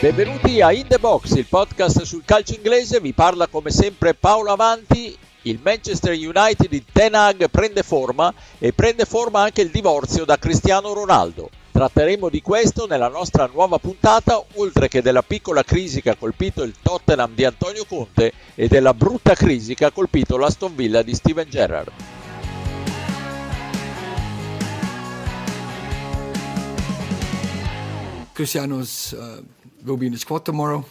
Benvenuti 0.00 0.62
a 0.62 0.72
In 0.72 0.86
The 0.86 0.98
Box, 0.98 1.34
il 1.34 1.44
podcast 1.44 2.04
sul 2.04 2.22
calcio 2.24 2.54
inglese, 2.54 3.00
vi 3.00 3.12
parla 3.12 3.48
come 3.48 3.70
sempre 3.70 4.14
Paolo 4.14 4.50
Avanti, 4.50 5.14
il 5.42 5.60
Manchester 5.62 6.14
United 6.14 6.70
di 6.70 6.82
Ten 6.90 7.14
Hag 7.14 7.50
prende 7.50 7.82
forma 7.82 8.32
e 8.58 8.72
prende 8.72 9.04
forma 9.04 9.42
anche 9.42 9.60
il 9.60 9.68
divorzio 9.68 10.24
da 10.24 10.38
Cristiano 10.38 10.94
Ronaldo. 10.94 11.50
Tratteremo 11.70 12.30
di 12.30 12.40
questo 12.40 12.86
nella 12.86 13.08
nostra 13.08 13.44
nuova 13.52 13.76
puntata, 13.76 14.42
oltre 14.54 14.88
che 14.88 15.02
della 15.02 15.22
piccola 15.22 15.62
crisi 15.62 16.00
che 16.00 16.08
ha 16.08 16.16
colpito 16.16 16.62
il 16.62 16.76
Tottenham 16.80 17.34
di 17.34 17.44
Antonio 17.44 17.84
Conte 17.86 18.32
e 18.54 18.68
della 18.68 18.94
brutta 18.94 19.34
crisi 19.34 19.74
che 19.74 19.84
ha 19.84 19.90
colpito 19.90 20.38
l'Aston 20.38 20.74
Villa 20.74 21.02
di 21.02 21.14
Steven 21.14 21.46
Gerrard. 21.46 21.92
Cristiano's 28.32 29.10
uh, 29.10 29.44
will 29.84 29.96
be 29.96 30.06
in 30.06 30.12
the 30.12 30.18
squad 30.18 30.44
tomorrow. 30.44 30.84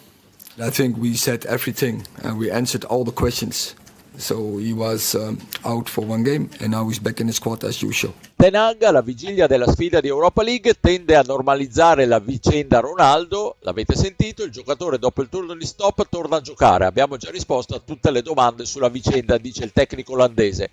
I 0.59 0.69
think 0.69 0.97
we 0.97 1.15
said 1.15 1.45
everything 1.45 2.05
and 2.23 2.37
we 2.37 2.51
answered 2.51 2.83
all 2.85 3.03
the 3.03 3.13
questions. 3.13 3.75
So 4.17 4.57
he 4.57 4.73
was 4.73 5.15
um, 5.15 5.37
out 5.63 5.87
for 5.87 6.03
one 6.03 6.23
game 6.23 6.49
and 6.59 6.71
now 6.71 6.87
he's 6.89 6.99
back 6.99 7.21
in 7.21 7.27
the 7.27 7.33
squad 7.33 7.63
as 7.63 7.81
usual. 7.81 8.13
Ten 8.35 8.55
Hag 8.55 8.83
alla 8.83 9.01
vigilia 9.01 9.47
della 9.47 9.71
sfida 9.71 10.01
di 10.01 10.07
Europa 10.07 10.43
League 10.43 10.75
tende 10.81 11.15
a 11.15 11.23
normalizzare 11.25 12.05
la 12.05 12.19
vicenda 12.19 12.79
Ronaldo, 12.79 13.55
l'avete 13.61 13.95
sentito, 13.95 14.43
il 14.43 14.51
giocatore 14.51 14.97
dopo 14.97 15.21
il 15.21 15.29
turno 15.29 15.55
di 15.55 15.65
stop 15.65 16.07
torna 16.09 16.37
a 16.37 16.41
giocare, 16.41 16.85
abbiamo 16.85 17.15
già 17.15 17.31
risposto 17.31 17.75
a 17.75 17.81
tutte 17.83 18.11
le 18.11 18.21
domande 18.21 18.65
sulla 18.65 18.89
vicenda, 18.89 19.37
dice 19.37 19.63
il 19.63 19.71
tecnico 19.71 20.13
olandese 20.13 20.69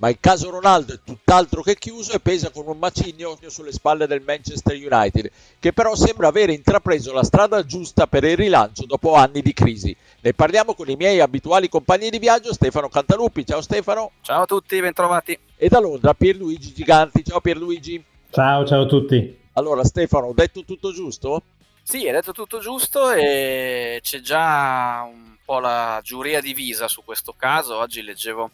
ma 0.00 0.08
il 0.08 0.16
caso 0.18 0.48
Ronaldo 0.48 0.94
è 0.94 0.98
tutt'altro 1.04 1.60
che 1.60 1.76
chiuso 1.76 2.12
e 2.12 2.20
pesa 2.20 2.50
con 2.50 2.66
un 2.66 2.78
macigno 2.78 3.38
sulle 3.46 3.70
spalle 3.70 4.06
del 4.06 4.22
Manchester 4.22 4.74
United, 4.74 5.30
che 5.58 5.74
però 5.74 5.94
sembra 5.94 6.28
avere 6.28 6.54
intrapreso 6.54 7.12
la 7.12 7.22
strada 7.22 7.66
giusta 7.66 8.06
per 8.06 8.24
il 8.24 8.36
rilancio 8.36 8.86
dopo 8.86 9.14
anni 9.14 9.42
di 9.42 9.52
crisi. 9.52 9.94
Ne 10.20 10.32
parliamo 10.32 10.74
con 10.74 10.88
i 10.88 10.96
miei 10.96 11.20
abituali 11.20 11.68
compagni 11.68 12.08
di 12.08 12.18
viaggio, 12.18 12.54
Stefano 12.54 12.88
Cantaluppi. 12.88 13.44
Ciao 13.44 13.60
Stefano. 13.60 14.12
Ciao 14.22 14.42
a 14.42 14.46
tutti, 14.46 14.80
bentrovati. 14.80 15.38
E 15.54 15.68
da 15.68 15.80
Londra 15.80 16.14
Pierluigi 16.14 16.72
Giganti. 16.72 17.22
Ciao 17.22 17.42
Pierluigi. 17.42 18.02
Ciao, 18.30 18.64
ciao 18.64 18.82
a 18.82 18.86
tutti. 18.86 19.38
Allora 19.52 19.84
Stefano, 19.84 20.28
ho 20.28 20.32
detto 20.32 20.64
tutto 20.64 20.92
giusto? 20.92 21.42
Sì, 21.82 22.06
hai 22.06 22.12
detto 22.12 22.32
tutto 22.32 22.58
giusto 22.58 23.10
e 23.10 23.98
c'è 24.00 24.20
già 24.20 25.06
un 25.06 25.36
po' 25.44 25.58
la 25.58 26.00
giuria 26.02 26.40
divisa 26.40 26.88
su 26.88 27.02
questo 27.04 27.34
caso. 27.36 27.76
Oggi 27.76 28.00
leggevo 28.00 28.50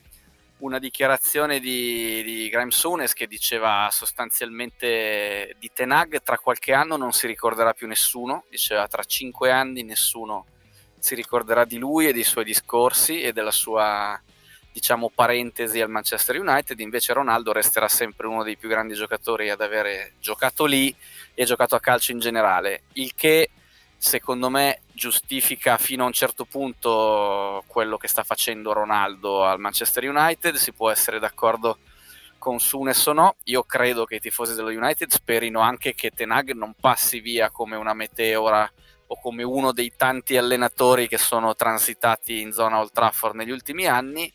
una 0.59 0.79
dichiarazione 0.79 1.61
di, 1.61 2.23
di 2.23 2.49
Graham 2.49 2.71
Sones 2.71 3.12
che 3.12 3.27
diceva 3.27 3.89
sostanzialmente 3.91 5.55
di 5.59 5.71
Tenag 5.73 6.23
tra 6.23 6.39
qualche 6.39 6.73
anno 6.73 6.97
non 6.97 7.12
si 7.12 7.27
ricorderà 7.27 7.73
più 7.73 7.87
nessuno, 7.87 8.45
diceva 8.49 8.87
tra 8.89 9.05
cinque 9.05 9.51
anni 9.51 9.83
nessuno 9.83 10.47
si 10.99 11.15
ricorderà 11.15 11.65
di 11.65 11.79
lui 11.79 12.09
e 12.09 12.12
dei 12.12 12.25
suoi 12.25 12.45
discorsi 12.45 13.21
e 13.21 13.33
della 13.33 13.51
sua 13.51 14.21
diciamo 14.73 15.11
parentesi 15.15 15.81
al 15.81 15.89
Manchester 15.89 16.39
United, 16.39 16.79
invece 16.81 17.15
Ronaldo 17.15 17.53
resterà 17.53 17.89
sempre 17.89 18.27
uno 18.27 18.43
dei 18.43 18.57
più 18.57 18.69
grandi 18.69 18.95
giocatori 18.95 19.49
ad 19.49 19.61
avere 19.61 20.15
giocato 20.21 20.67
lì 20.67 20.95
e 21.33 21.45
giocato 21.45 21.75
a 21.77 21.81
calcio 21.81 22.12
in 22.12 22.19
generale, 22.19 22.83
il 22.95 23.15
che 23.15 23.51
secondo 23.97 24.51
me 24.51 24.81
giustifica 24.97 25.77
fino 25.77 26.05
a 26.05 26.07
un 26.07 26.13
certo 26.13 26.47
punto 26.47 27.63
quello 27.67 27.99
che 27.99 28.09
sta 28.09 28.25
facendo 28.25 28.73
Ronaldo 28.73 29.45
al 29.45 29.61
Manchester 29.61 30.09
United, 30.09 30.57
si 30.57 30.73
può 30.73 30.91
essere 30.91 31.19
d'accordo 31.19 31.79
con 32.39 32.59
Sunes 32.59 33.05
o 33.07 33.13
no, 33.13 33.37
io 33.45 33.63
credo 33.63 34.07
che 34.07 34.17
i 34.17 34.21
tifosi 34.21 34.55
dello 34.55 34.71
United 34.71 35.11
sperino 35.11 35.61
anche 35.61 35.95
che 35.95 36.11
Tenag 36.11 36.53
non 36.53 36.75
passi 36.81 37.21
via 37.21 37.51
come 37.51 37.77
una 37.77 37.93
meteora 37.93 38.69
o 39.09 39.21
come 39.21 39.43
uno 39.43 39.73
dei 39.73 39.93
tanti 39.97 40.37
allenatori 40.37 41.09
che 41.09 41.19
sono 41.19 41.55
transitati 41.55 42.41
in 42.41 42.53
zona 42.53 42.81
Old 42.81 42.93
Trafford 42.93 43.35
negli 43.35 43.51
ultimi 43.51 43.87
anni, 43.87 44.33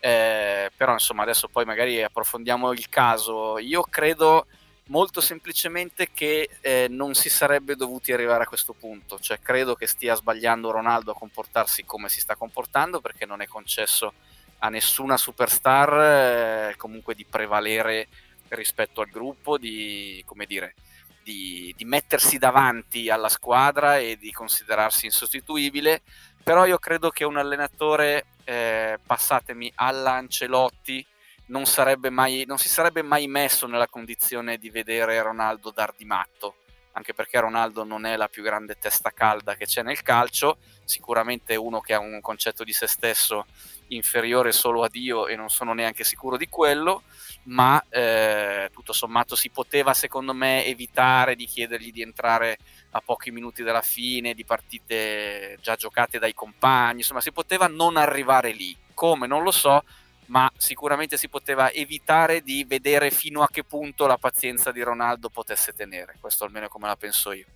eh, 0.00 0.70
però 0.76 0.92
insomma 0.92 1.22
adesso 1.22 1.48
poi 1.48 1.64
magari 1.64 2.02
approfondiamo 2.02 2.72
il 2.72 2.88
caso, 2.88 3.58
io 3.58 3.82
credo 3.82 4.46
molto 4.90 5.20
semplicemente 5.20 6.10
che 6.12 6.50
eh, 6.60 6.86
non 6.88 7.14
si 7.14 7.30
sarebbe 7.30 7.76
dovuti 7.76 8.12
arrivare 8.12 8.42
a 8.42 8.46
questo 8.46 8.72
punto, 8.72 9.18
cioè 9.18 9.40
credo 9.40 9.74
che 9.74 9.86
stia 9.86 10.14
sbagliando 10.14 10.70
Ronaldo 10.70 11.12
a 11.12 11.18
comportarsi 11.18 11.84
come 11.84 12.08
si 12.08 12.20
sta 12.20 12.36
comportando 12.36 13.00
perché 13.00 13.24
non 13.24 13.40
è 13.40 13.46
concesso 13.46 14.12
a 14.58 14.68
nessuna 14.68 15.16
superstar 15.16 16.70
eh, 16.70 16.76
comunque 16.76 17.14
di 17.14 17.24
prevalere 17.24 18.08
rispetto 18.48 19.00
al 19.00 19.08
gruppo, 19.08 19.58
di, 19.58 20.22
come 20.26 20.44
dire, 20.44 20.74
di, 21.22 21.72
di, 21.76 21.84
mettersi 21.84 22.38
davanti 22.38 23.08
alla 23.10 23.28
squadra 23.28 23.98
e 23.98 24.16
di 24.16 24.32
considerarsi 24.32 25.06
insostituibile, 25.06 26.02
però 26.42 26.66
io 26.66 26.78
credo 26.78 27.10
che 27.10 27.24
un 27.24 27.36
allenatore, 27.36 28.26
eh, 28.42 28.98
passatemi, 29.06 29.70
alla 29.76 30.14
Ancelotti, 30.14 31.06
non, 31.50 31.64
mai, 32.10 32.44
non 32.46 32.58
si 32.58 32.68
sarebbe 32.68 33.02
mai 33.02 33.26
messo 33.26 33.66
nella 33.66 33.88
condizione 33.88 34.56
di 34.56 34.70
vedere 34.70 35.20
Ronaldo 35.20 35.70
dar 35.70 35.92
di 35.96 36.04
matto, 36.04 36.56
anche 36.92 37.12
perché 37.12 37.38
Ronaldo 37.38 37.84
non 37.84 38.06
è 38.06 38.16
la 38.16 38.28
più 38.28 38.42
grande 38.42 38.76
testa 38.78 39.10
calda 39.10 39.54
che 39.54 39.66
c'è 39.66 39.82
nel 39.82 40.02
calcio, 40.02 40.58
sicuramente 40.84 41.56
uno 41.56 41.80
che 41.80 41.94
ha 41.94 42.00
un 42.00 42.20
concetto 42.20 42.64
di 42.64 42.72
se 42.72 42.86
stesso 42.86 43.46
inferiore 43.88 44.52
solo 44.52 44.82
a 44.82 44.88
Dio 44.88 45.26
e 45.26 45.34
non 45.34 45.48
sono 45.48 45.72
neanche 45.72 46.04
sicuro 46.04 46.36
di 46.36 46.48
quello, 46.48 47.02
ma 47.44 47.82
eh, 47.88 48.70
tutto 48.72 48.92
sommato 48.92 49.34
si 49.34 49.50
poteva 49.50 49.94
secondo 49.94 50.32
me 50.32 50.64
evitare 50.64 51.34
di 51.34 51.46
chiedergli 51.46 51.90
di 51.90 52.02
entrare 52.02 52.58
a 52.90 53.00
pochi 53.00 53.32
minuti 53.32 53.62
dalla 53.64 53.82
fine 53.82 54.34
di 54.34 54.44
partite 54.44 55.58
già 55.60 55.74
giocate 55.74 56.20
dai 56.20 56.34
compagni, 56.34 56.98
insomma 56.98 57.20
si 57.20 57.32
poteva 57.32 57.66
non 57.66 57.96
arrivare 57.96 58.52
lì, 58.52 58.76
come? 58.94 59.26
Non 59.26 59.42
lo 59.42 59.50
so, 59.50 59.82
ma 60.30 60.50
sicuramente 60.56 61.16
si 61.16 61.28
poteva 61.28 61.70
evitare 61.70 62.40
di 62.40 62.64
vedere 62.64 63.10
fino 63.10 63.42
a 63.42 63.48
che 63.48 63.64
punto 63.64 64.06
la 64.06 64.16
pazienza 64.16 64.70
di 64.70 64.80
Ronaldo 64.80 65.28
potesse 65.28 65.72
tenere. 65.72 66.16
Questo 66.20 66.44
almeno 66.44 66.66
è 66.66 66.68
come 66.68 66.86
la 66.86 66.96
penso 66.96 67.32
io. 67.32 67.46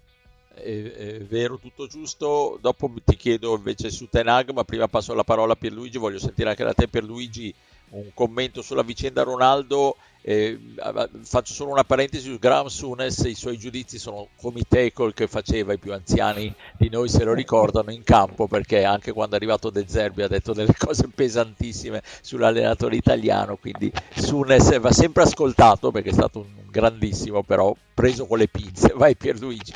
È, 0.52 0.60
è, 0.60 1.20
vero, 1.20 1.56
tutto 1.56 1.86
giusto. 1.86 2.58
Dopo 2.60 2.92
ti 3.04 3.16
chiedo 3.16 3.54
invece 3.54 3.90
su 3.90 4.08
Tenag, 4.08 4.50
ma 4.50 4.64
prima 4.64 4.88
passo 4.88 5.14
la 5.14 5.22
parola 5.22 5.52
a 5.52 5.56
Pierluigi. 5.56 5.98
Voglio 5.98 6.18
sentire 6.18 6.48
anche 6.48 6.64
da 6.64 6.74
te, 6.74 6.88
Pierluigi, 6.88 7.54
un 7.94 8.10
commento 8.15 8.62
sulla 8.62 8.82
vicenda 8.82 9.22
Ronaldo 9.22 9.97
eh, 10.27 10.59
faccio 11.22 11.53
solo 11.53 11.71
una 11.72 11.84
parentesi 11.84 12.31
su 12.31 12.38
Graham 12.38 12.69
Sunes, 12.69 13.19
i 13.25 13.34
suoi 13.34 13.59
giudizi 13.59 13.99
sono 13.99 14.28
come 14.37 14.60
i 14.60 14.65
tackle 14.66 15.12
che 15.12 15.27
faceva, 15.27 15.75
i 15.75 15.78
più 15.78 15.93
anziani 15.93 16.53
di 16.78 16.88
noi 16.88 17.10
se 17.10 17.25
lo 17.25 17.34
ricordano 17.34 17.91
in 17.91 18.03
campo 18.05 18.49
perché 18.49 18.84
anche 18.84 19.12
quando 19.12 19.34
è 19.34 19.37
arrivato 19.37 19.69
De 19.69 19.84
Zerbi 19.87 20.22
ha 20.22 20.28
detto 20.28 20.55
delle 20.55 20.75
cose 20.78 21.09
pesantissime 21.15 22.03
sull'allenatore 22.22 22.97
italiano, 22.97 23.56
quindi 23.56 23.93
Sunes 24.15 24.78
va 24.81 24.93
sempre 24.93 25.25
ascoltato 25.25 25.91
perché 25.91 26.09
è 26.09 26.15
stato 26.15 26.38
un 26.38 26.65
grandissimo 26.71 27.43
però 27.43 27.76
preso 27.93 28.26
con 28.26 28.38
le 28.38 28.49
pinze. 28.49 28.93
Vai 28.97 29.16
Pierluigi. 29.16 29.72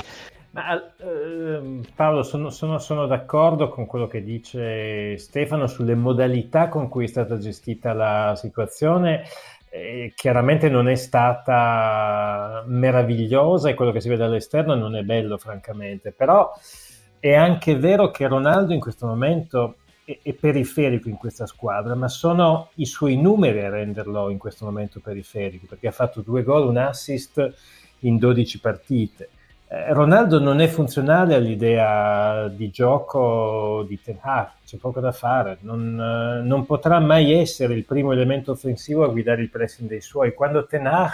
Ma, 0.51 0.83
eh, 0.97 1.81
Paolo, 1.95 2.23
sono, 2.23 2.51
sono, 2.51 2.79
sono, 2.79 3.07
d'accordo 3.07 3.69
con 3.69 3.85
quello 3.87 4.07
che 4.07 4.23
dice 4.23 5.19
Stefano 5.19 5.67
sulle 5.67 5.95
modalità 5.95 6.69
con 6.69 6.89
cui 6.89 7.05
è 7.05 7.09
stata 7.09 7.37
gestita 7.37 7.93
la 7.93 8.35
situazione 8.35 9.25
eh, 9.71 10.13
chiaramente 10.15 10.69
non 10.69 10.89
è 10.89 10.95
stata 10.95 12.65
meravigliosa 12.67 13.69
e 13.69 13.75
quello 13.75 13.93
che 13.93 14.01
si 14.01 14.09
vede 14.09 14.25
all'esterno 14.25 14.75
non 14.75 14.97
è 14.97 15.03
bello 15.03 15.37
francamente, 15.37 16.13
però 16.13 16.51
è 17.19 17.35
anche 17.35 17.77
vero 17.77 18.11
che 18.11 18.27
Ronaldo 18.27 18.73
in 18.73 18.81
questo 18.81 19.07
momento 19.07 19.77
è, 20.05 20.19
è 20.23 20.33
periferico 20.33 21.09
in 21.09 21.17
questa 21.17 21.47
squadra, 21.47 21.95
ma 21.95 22.09
sono 22.09 22.71
i 22.77 22.87
suoi 22.87 23.17
numeri 23.17 23.61
a 23.61 23.71
renderlo 23.71 24.31
in 24.31 24.39
questo 24.39 24.65
momento 24.65 25.01
periferico, 25.01 25.67
perché 25.69 25.89
ha 25.89 25.93
fatto 25.93 26.23
due 26.23 26.43
gol, 26.43 26.69
un 26.69 26.79
assist 26.79 27.55
in 28.01 28.17
12 28.17 28.61
partite. 28.61 29.29
Eh, 29.71 29.93
Ronaldo 29.93 30.41
non 30.41 30.61
è 30.61 30.67
funzionale 30.67 31.35
all'idea 31.35 32.49
di 32.49 32.71
gioco 32.71 33.85
di 33.87 34.01
Ten 34.01 34.17
Hag, 34.19 34.49
c'è 34.65 34.79
poco 34.79 34.99
da 35.01 35.13
fare, 35.13 35.59
non, 35.61 36.01
eh, 36.01 36.43
non, 36.43 36.65
potrà 36.65 36.99
mai 37.01 37.33
essere 37.33 37.75
il 37.75 37.85
primo 37.85 38.13
elemento 38.13 38.53
offensivo 38.53 39.05
a 39.05 39.09
guidare 39.09 39.43
il 39.43 39.51
pressing 39.51 39.87
dei 39.87 40.01
suoi. 40.01 40.33
Quando 40.33 40.65
Ten 40.65 40.87
Hag 40.87 41.13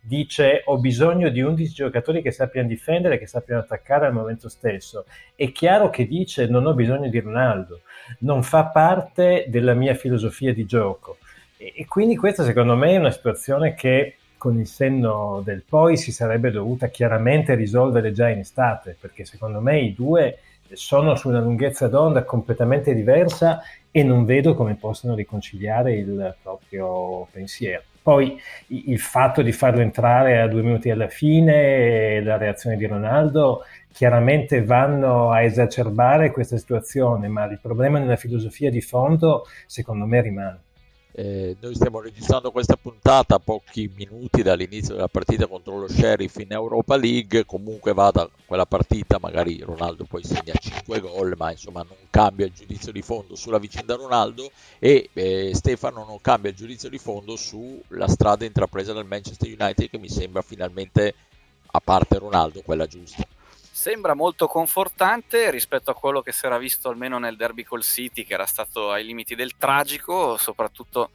dice 0.00 0.62
ho 0.66 0.78
bisogno 0.78 1.30
di 1.30 1.40
11 1.40 1.74
giocatori 1.74 2.22
che 2.22 2.30
sappiano 2.30 2.68
difendere, 2.68 3.18
che 3.18 3.26
sappiano 3.26 3.62
attaccare 3.62 4.06
al 4.06 4.12
momento 4.12 4.48
stesso, 4.48 5.06
è 5.34 5.50
chiaro 5.50 5.90
che 5.90 6.06
dice 6.06 6.46
non 6.46 6.64
ho 6.66 6.74
bisogno 6.74 7.08
di 7.08 7.18
Ronaldo, 7.18 7.80
non 8.20 8.44
fa 8.44 8.66
parte 8.66 9.46
della 9.48 9.74
mia 9.74 9.94
filosofia 9.94 10.54
di 10.54 10.64
gioco. 10.64 11.16
E, 11.56 11.72
e 11.74 11.86
quindi 11.86 12.14
questa 12.14 12.44
secondo 12.44 12.76
me 12.76 12.92
è 12.92 12.98
una 12.98 13.10
situazione 13.10 13.74
che 13.74 14.18
con 14.46 14.60
il 14.60 14.68
senno 14.68 15.42
del 15.44 15.64
poi 15.68 15.96
si 15.96 16.12
sarebbe 16.12 16.52
dovuta 16.52 16.86
chiaramente 16.86 17.56
risolvere 17.56 18.12
già 18.12 18.28
in 18.28 18.38
estate, 18.38 18.96
perché 18.96 19.24
secondo 19.24 19.60
me 19.60 19.80
i 19.80 19.92
due 19.92 20.38
sono 20.70 21.16
su 21.16 21.30
una 21.30 21.40
lunghezza 21.40 21.88
d'onda 21.88 22.22
completamente 22.22 22.94
diversa 22.94 23.60
e 23.90 24.04
non 24.04 24.24
vedo 24.24 24.54
come 24.54 24.76
possano 24.76 25.16
riconciliare 25.16 25.94
il 25.96 26.36
proprio 26.40 27.26
pensiero. 27.32 27.82
Poi 28.00 28.40
il 28.68 29.00
fatto 29.00 29.42
di 29.42 29.50
farlo 29.50 29.80
entrare 29.80 30.40
a 30.40 30.46
due 30.46 30.62
minuti 30.62 30.90
alla 30.90 31.08
fine, 31.08 32.22
la 32.22 32.36
reazione 32.36 32.76
di 32.76 32.86
Ronaldo, 32.86 33.64
chiaramente 33.90 34.62
vanno 34.62 35.32
a 35.32 35.42
esacerbare 35.42 36.30
questa 36.30 36.56
situazione, 36.56 37.26
ma 37.26 37.46
il 37.46 37.58
problema 37.60 37.98
nella 37.98 38.14
filosofia 38.14 38.70
di 38.70 38.80
fondo, 38.80 39.44
secondo 39.66 40.06
me, 40.06 40.20
rimane. 40.20 40.60
Eh, 41.18 41.56
noi 41.60 41.74
stiamo 41.74 42.02
registrando 42.02 42.50
questa 42.50 42.76
puntata 42.76 43.36
a 43.36 43.38
pochi 43.38 43.90
minuti 43.96 44.42
dall'inizio 44.42 44.92
della 44.92 45.08
partita 45.08 45.46
contro 45.46 45.78
lo 45.78 45.88
Sheriff 45.88 46.36
in 46.36 46.52
Europa 46.52 46.94
League. 46.98 47.46
Comunque 47.46 47.94
vada 47.94 48.28
quella 48.44 48.66
partita, 48.66 49.18
magari 49.18 49.62
Ronaldo 49.62 50.04
poi 50.04 50.22
segna 50.22 50.52
5 50.52 51.00
gol, 51.00 51.32
ma 51.38 51.52
insomma 51.52 51.82
non 51.88 51.96
cambia 52.10 52.44
il 52.44 52.52
giudizio 52.52 52.92
di 52.92 53.00
fondo 53.00 53.34
sulla 53.34 53.58
vicenda 53.58 53.94
Ronaldo 53.94 54.50
e 54.78 55.08
eh, 55.14 55.52
Stefano 55.54 56.04
non 56.04 56.20
cambia 56.20 56.50
il 56.50 56.56
giudizio 56.56 56.90
di 56.90 56.98
fondo 56.98 57.36
sulla 57.36 58.08
strada 58.08 58.44
intrapresa 58.44 58.92
dal 58.92 59.06
Manchester 59.06 59.48
United 59.58 59.88
che 59.88 59.98
mi 59.98 60.10
sembra 60.10 60.42
finalmente, 60.42 61.14
a 61.68 61.80
parte 61.80 62.18
Ronaldo, 62.18 62.60
quella 62.60 62.86
giusta 62.86 63.26
sembra 63.76 64.14
molto 64.14 64.46
confortante 64.46 65.50
rispetto 65.50 65.90
a 65.90 65.94
quello 65.94 66.22
che 66.22 66.32
si 66.32 66.46
era 66.46 66.56
visto 66.56 66.88
almeno 66.88 67.18
nel 67.18 67.36
derby 67.36 67.62
col 67.62 67.82
City, 67.82 68.24
che 68.24 68.32
era 68.32 68.46
stato 68.46 68.90
ai 68.90 69.04
limiti 69.04 69.34
del 69.34 69.58
tragico, 69.58 70.38
soprattutto 70.38 71.10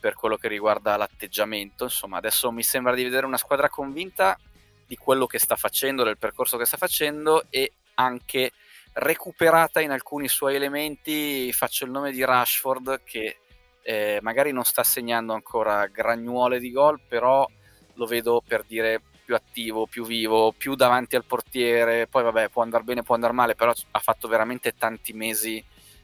per 0.00 0.14
quello 0.14 0.38
che 0.38 0.48
riguarda 0.48 0.96
l'atteggiamento. 0.96 1.84
Insomma, 1.84 2.16
adesso 2.16 2.50
mi 2.50 2.62
sembra 2.62 2.94
di 2.94 3.02
vedere 3.02 3.26
una 3.26 3.36
squadra 3.36 3.68
convinta 3.68 4.38
di 4.86 4.96
quello 4.96 5.26
che 5.26 5.38
sta 5.38 5.54
facendo, 5.54 6.02
del 6.02 6.16
percorso 6.16 6.56
che 6.56 6.64
sta 6.64 6.78
facendo 6.78 7.44
e 7.50 7.74
anche 7.96 8.52
recuperata 8.94 9.82
in 9.82 9.90
alcuni 9.90 10.28
suoi 10.28 10.54
elementi. 10.54 11.52
Faccio 11.52 11.84
il 11.84 11.90
nome 11.90 12.10
di 12.10 12.24
Rashford 12.24 13.02
che 13.04 13.40
eh, 13.82 14.18
magari 14.22 14.50
non 14.50 14.64
sta 14.64 14.82
segnando 14.82 15.34
ancora 15.34 15.86
gragnuole 15.86 16.58
di 16.58 16.72
gol, 16.72 16.98
però 17.06 17.46
lo 17.92 18.06
vedo 18.06 18.42
per 18.44 18.64
dire 18.64 19.02
più 19.28 19.36
attivo, 19.36 19.86
più 19.86 20.06
vivo, 20.06 20.54
più 20.56 20.74
davanti 20.74 21.14
al 21.14 21.24
portiere. 21.26 22.06
Poi 22.06 22.22
vabbè, 22.22 22.48
può 22.48 22.62
andare 22.62 22.82
bene, 22.82 23.02
può 23.02 23.14
andare 23.14 23.34
male, 23.34 23.54
però 23.54 23.74
ha 23.90 23.98
fatto 23.98 24.26
veramente 24.26 24.74
tanti 24.74 25.12
mesi 25.12 25.62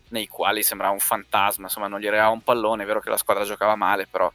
nei 0.09 0.27
quali 0.29 0.63
sembrava 0.63 0.93
un 0.93 0.99
fantasma, 1.01 1.65
insomma 1.65 1.89
non 1.89 2.01
gli 2.01 2.07
arrivava 2.07 2.29
un 2.29 2.43
pallone, 2.43 2.83
è 2.83 2.87
vero 2.87 3.01
che 3.01 3.09
la 3.09 3.17
squadra 3.17 3.45
giocava 3.45 3.77
male, 3.77 4.07
però 4.07 4.31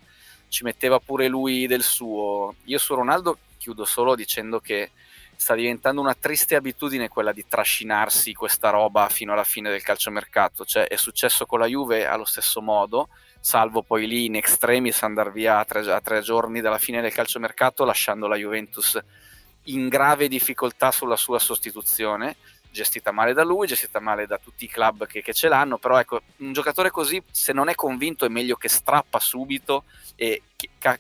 ci 0.48 0.64
metteva 0.64 1.00
pure 1.00 1.28
lui 1.28 1.68
del 1.68 1.84
suo. 1.84 2.56
Io 2.64 2.80
su 2.80 2.96
Ronaldo 2.96 3.38
chiudo 3.60 3.86
solo 3.86 4.16
dicendo 4.16 4.60
che 4.60 4.90
sta 5.40 5.56
diventando 5.56 6.02
una 6.02 6.16
triste 6.16 6.58
abitudine 6.58 7.08
quella 7.08 7.32
di 7.32 7.46
trascinarsi 7.48 8.34
questa 8.34 8.72
roba 8.72 9.08
fino 9.08 9.32
alla 9.32 9.46
fine 9.46 9.70
del 9.70 9.82
calciomercato, 9.82 10.66
cioè 10.66 10.86
è 10.86 10.98
successo 10.98 11.46
con 11.46 11.60
la 11.60 11.66
Juve 11.66 12.06
allo 12.06 12.26
stesso 12.26 12.62
modo, 12.62 13.08
salvo 13.40 13.82
poi 13.82 14.06
lì 14.06 14.26
in 14.26 14.36
extremis 14.36 15.02
andare 15.02 15.32
via 15.32 15.60
a 15.60 15.64
tre, 15.64 15.90
a 15.94 16.02
tre 16.02 16.20
giorni 16.20 16.60
dalla 16.60 16.78
fine 16.78 17.00
del 17.00 17.14
calciomercato 17.14 17.86
lasciando 17.86 18.28
la 18.28 18.36
Juventus 18.36 19.02
in 19.64 19.88
grave 19.88 20.28
difficoltà 20.28 20.92
sulla 20.92 21.16
sua 21.16 21.40
sostituzione 21.40 22.36
gestita 22.70 23.12
male 23.12 23.32
da 23.32 23.46
lui, 23.46 23.66
gestita 23.66 24.02
male 24.02 24.28
da 24.28 24.38
tutti 24.38 24.66
i 24.66 24.70
club 24.70 25.08
che, 25.08 25.22
che, 25.22 25.34
ce 25.34 25.48
l'hanno, 25.48 25.78
però 25.78 26.00
ecco, 26.00 26.22
un 26.40 26.52
giocatore 26.52 26.92
così 26.92 27.24
se 27.32 27.54
non 27.54 27.70
è 27.70 27.76
convinto 27.76 28.26
è 28.26 28.30
meglio 28.30 28.58
che 28.58 28.68
strappa 28.68 29.20
subito 29.20 29.86
e 30.16 30.42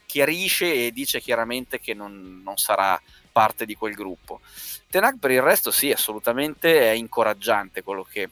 chiarisce 0.06 0.74
e 0.74 0.92
dice 0.92 1.20
chiaramente 1.20 1.80
che 1.80 1.94
non, 1.94 2.42
non 2.42 2.56
sarà 2.56 3.00
parte 3.32 3.66
di 3.66 3.76
quel 3.76 3.94
gruppo. 3.94 4.42
Tenag 4.90 5.20
per 5.20 5.32
il 5.32 5.42
resto 5.42 5.72
sì, 5.72 5.92
assolutamente 5.92 6.80
è 6.82 6.94
incoraggiante 6.94 7.84
quello 7.84 8.04
che, 8.04 8.30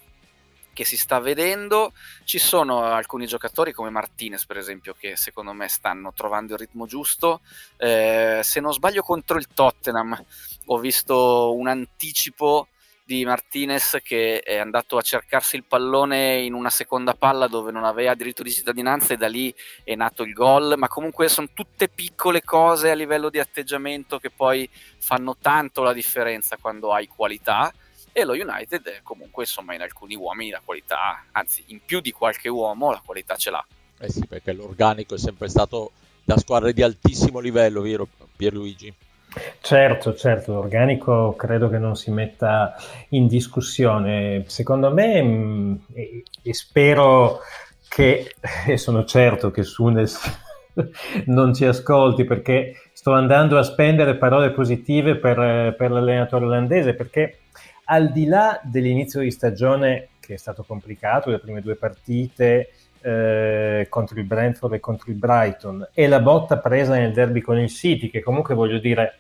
che 0.74 0.86
si 0.86 0.98
sta 0.98 1.20
vedendo. 1.20 1.94
Ci 2.24 2.40
sono 2.40 2.84
alcuni 2.84 3.28
giocatori 3.28 3.74
come 3.74 3.90
Martinez, 3.90 4.46
per 4.46 4.58
esempio, 4.58 4.96
che 4.98 5.16
secondo 5.16 5.54
me 5.54 5.68
stanno 5.68 6.14
trovando 6.14 6.54
il 6.54 6.60
ritmo 6.60 6.86
giusto. 6.86 7.42
Eh, 7.78 8.42
se 8.44 8.60
non 8.60 8.74
sbaglio, 8.74 9.02
contro 9.02 9.38
il 9.38 9.48
Tottenham 9.54 10.26
ho 10.70 10.78
visto 10.80 11.56
un 11.56 11.68
anticipo 11.68 12.68
di 13.08 13.24
Martinez 13.24 14.00
che 14.04 14.42
è 14.42 14.58
andato 14.58 14.98
a 14.98 15.02
cercarsi 15.02 15.56
il 15.56 15.64
pallone 15.64 16.42
in 16.42 16.54
una 16.54 16.70
seconda 16.70 17.14
palla 17.14 17.48
dove 17.48 17.72
non 17.72 17.86
aveva 17.86 18.14
diritto 18.16 18.44
di 18.44 18.52
cittadinanza 18.52 19.14
e 19.14 19.18
da 19.18 19.30
lì 19.30 19.56
è 19.86 19.96
nato 19.96 20.24
il 20.24 20.34
gol, 20.34 20.74
ma 20.76 20.90
comunque 20.90 21.30
sono 21.30 21.48
tutte 21.54 21.88
piccole 21.88 22.44
cose 22.44 22.92
a 22.92 22.96
livello 22.96 23.30
di 23.30 23.40
atteggiamento 23.40 24.20
che 24.20 24.30
poi 24.30 24.70
fanno 24.98 25.38
tanto 25.40 25.84
la 25.84 25.94
differenza 25.94 26.58
quando 26.58 26.92
hai 26.92 27.08
qualità 27.08 27.74
e 28.12 28.26
lo 28.26 28.34
United 28.34 29.00
comunque 29.04 29.44
insomma 29.44 29.74
in 29.74 29.82
alcuni 29.82 30.16
uomini 30.16 30.50
la 30.50 30.62
qualità, 30.62 31.28
anzi 31.32 31.64
in 31.68 31.80
più 31.86 32.02
di 32.02 32.12
qualche 32.12 32.50
uomo 32.50 32.92
la 32.92 33.02
qualità 33.04 33.38
ce 33.38 33.52
l'ha. 33.52 33.66
Eh 34.00 34.10
sì, 34.10 34.26
perché 34.28 34.52
l'organico 34.52 35.16
è 35.16 35.18
sempre 35.18 35.48
stato 35.48 35.92
da 36.26 36.38
squadre 36.38 36.74
di 36.74 36.82
altissimo 36.82 37.40
livello, 37.40 37.80
vero 37.80 38.06
Pierluigi? 38.36 38.94
Certo, 39.62 40.16
certo, 40.16 40.54
l'organico 40.54 41.36
credo 41.36 41.70
che 41.70 41.78
non 41.78 41.96
si 41.96 42.12
metta 42.12 42.76
in 43.10 43.28
discussione. 43.28 44.44
Secondo 44.48 44.92
me, 44.94 45.22
mm, 45.22 45.76
e, 45.94 46.24
e 46.42 46.54
spero 46.54 47.40
che, 47.88 48.34
e 48.68 48.78
sono 48.78 49.06
certo 49.06 49.52
che 49.52 49.64
Sunes 49.64 50.20
non 51.26 51.54
ci 51.54 51.66
ascolti 51.66 52.24
perché 52.24 52.74
sto 52.94 53.14
andando 53.14 53.58
a 53.58 53.64
spendere 53.64 54.18
parole 54.18 54.52
positive 54.52 55.16
per, 55.16 55.76
per 55.76 55.92
l'allenatore 55.92 56.46
olandese 56.46 56.94
perché 56.94 57.40
al 57.86 58.12
di 58.12 58.26
là 58.26 58.60
dell'inizio 58.64 59.22
di 59.22 59.32
stagione 59.32 60.10
che 60.20 60.34
è 60.34 60.38
stato 60.38 60.64
complicato, 60.64 61.30
le 61.30 61.40
prime 61.40 61.62
due 61.62 61.76
partite 61.76 62.72
eh, 63.02 63.88
contro 63.90 64.20
il 64.20 64.26
Brentford 64.26 64.74
e 64.74 64.80
contro 64.80 65.12
il 65.12 65.18
Brighton 65.18 65.88
e 65.94 66.08
la 66.08 66.20
botta 66.20 66.58
presa 66.58 66.96
nel 66.96 67.14
derby 67.14 67.42
con 67.42 67.60
il 67.60 67.70
City, 67.70 68.10
che 68.10 68.22
comunque 68.22 68.56
voglio 68.56 68.80
dire, 68.80 69.18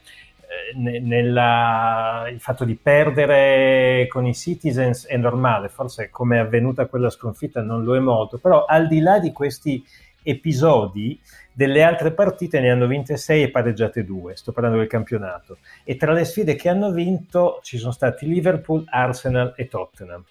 eh, 0.73 0.99
nella, 0.99 2.27
il 2.31 2.39
fatto 2.39 2.63
di 2.63 2.75
perdere 2.75 4.07
con 4.09 4.25
i 4.25 4.33
Citizens 4.33 5.05
è 5.07 5.17
normale, 5.17 5.69
forse 5.69 6.09
come 6.09 6.37
è 6.37 6.39
avvenuta 6.39 6.85
quella 6.85 7.09
sconfitta 7.09 7.61
non 7.61 7.83
lo 7.83 7.95
è 7.95 7.99
molto, 7.99 8.37
però 8.37 8.65
al 8.65 8.87
di 8.87 8.99
là 8.99 9.19
di 9.19 9.31
questi 9.31 9.83
episodi, 10.23 11.19
delle 11.53 11.83
altre 11.83 12.11
partite 12.11 12.59
ne 12.59 12.69
hanno 12.69 12.85
vinte 12.85 13.17
6 13.17 13.43
e 13.43 13.49
pareggiate 13.49 14.03
2, 14.03 14.35
sto 14.35 14.51
parlando 14.51 14.77
del 14.77 14.87
campionato. 14.87 15.57
E 15.83 15.95
tra 15.95 16.11
le 16.11 16.25
sfide 16.25 16.55
che 16.55 16.69
hanno 16.69 16.91
vinto 16.91 17.59
ci 17.63 17.77
sono 17.77 17.91
stati 17.91 18.27
Liverpool, 18.27 18.83
Arsenal 18.87 19.53
e 19.55 19.67
Tottenham. 19.67 20.23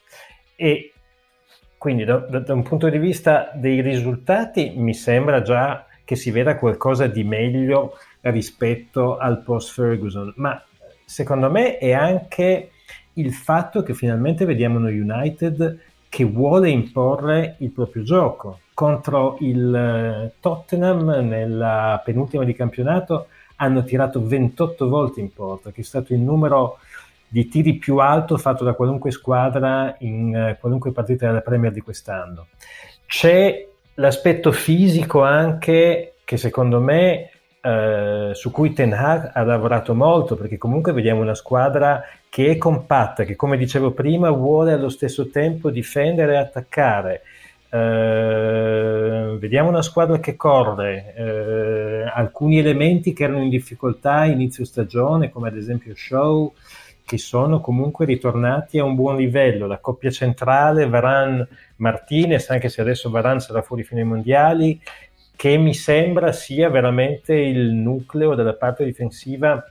E 0.54 0.92
quindi 1.86 2.02
da, 2.02 2.16
da, 2.16 2.40
da 2.40 2.52
un 2.52 2.64
punto 2.64 2.88
di 2.88 2.98
vista 2.98 3.52
dei 3.54 3.80
risultati 3.80 4.72
mi 4.74 4.92
sembra 4.92 5.40
già 5.40 5.86
che 6.04 6.16
si 6.16 6.32
veda 6.32 6.56
qualcosa 6.56 7.06
di 7.06 7.22
meglio 7.22 7.96
rispetto 8.22 9.18
al 9.18 9.40
post 9.44 9.70
Ferguson, 9.72 10.32
ma 10.34 10.60
secondo 11.04 11.48
me 11.48 11.78
è 11.78 11.92
anche 11.92 12.70
il 13.12 13.32
fatto 13.32 13.84
che 13.84 13.94
finalmente 13.94 14.44
vediamo 14.44 14.78
uno 14.78 14.88
United 14.88 15.78
che 16.08 16.24
vuole 16.24 16.70
imporre 16.70 17.54
il 17.58 17.70
proprio 17.70 18.02
gioco, 18.02 18.58
contro 18.74 19.36
il 19.38 19.72
eh, 19.72 20.32
Tottenham 20.40 21.24
nella 21.24 22.02
penultima 22.04 22.42
di 22.42 22.52
campionato. 22.52 23.28
Hanno 23.58 23.84
tirato 23.84 24.26
28 24.26 24.88
volte 24.88 25.20
in 25.20 25.32
porta, 25.32 25.70
che 25.70 25.82
è 25.82 25.84
stato 25.84 26.12
il 26.12 26.18
numero 26.18 26.78
di 27.28 27.48
tiri 27.48 27.74
più 27.74 27.98
alto 27.98 28.36
fatto 28.36 28.64
da 28.64 28.74
qualunque 28.74 29.10
squadra 29.10 29.94
in 30.00 30.54
uh, 30.54 30.60
qualunque 30.60 30.92
partita 30.92 31.26
della 31.26 31.40
Premier 31.40 31.72
di 31.72 31.80
quest'anno. 31.80 32.48
C'è 33.06 33.66
l'aspetto 33.94 34.52
fisico 34.52 35.22
anche 35.22 36.14
che 36.24 36.36
secondo 36.36 36.80
me 36.80 37.30
uh, 37.62 38.32
su 38.34 38.50
cui 38.50 38.72
Ten 38.72 38.92
Hag 38.92 39.30
ha 39.32 39.42
lavorato 39.42 39.94
molto 39.94 40.36
perché 40.36 40.58
comunque 40.58 40.92
vediamo 40.92 41.20
una 41.20 41.34
squadra 41.34 42.02
che 42.28 42.50
è 42.50 42.56
compatta, 42.58 43.24
che 43.24 43.34
come 43.34 43.56
dicevo 43.56 43.92
prima 43.92 44.30
vuole 44.30 44.72
allo 44.72 44.88
stesso 44.90 45.30
tempo 45.30 45.70
difendere 45.70 46.34
e 46.34 46.36
attaccare. 46.36 47.22
Eh, 47.68 49.36
vediamo 49.38 49.68
una 49.68 49.82
squadra 49.82 50.18
che 50.20 50.36
corre, 50.36 51.14
eh, 51.16 52.10
alcuni 52.12 52.58
elementi 52.58 53.12
che 53.12 53.24
erano 53.24 53.42
in 53.42 53.48
difficoltà 53.48 54.24
inizio 54.24 54.64
stagione, 54.64 55.30
come 55.30 55.48
ad 55.48 55.56
esempio 55.56 55.94
Show, 55.94 56.54
che 57.06 57.18
sono 57.18 57.60
comunque 57.60 58.04
ritornati 58.04 58.80
a 58.80 58.84
un 58.84 58.96
buon 58.96 59.16
livello. 59.16 59.68
La 59.68 59.78
coppia 59.78 60.10
centrale, 60.10 60.88
Varan-Martinez, 60.88 62.50
anche 62.50 62.68
se 62.68 62.80
adesso 62.80 63.10
Varan 63.10 63.38
sarà 63.38 63.62
fuori 63.62 63.84
fino 63.84 64.00
ai 64.00 64.06
mondiali, 64.06 64.80
che 65.36 65.56
mi 65.56 65.72
sembra 65.72 66.32
sia 66.32 66.68
veramente 66.68 67.32
il 67.32 67.72
nucleo 67.74 68.34
della 68.34 68.54
parte 68.54 68.84
difensiva 68.84 69.64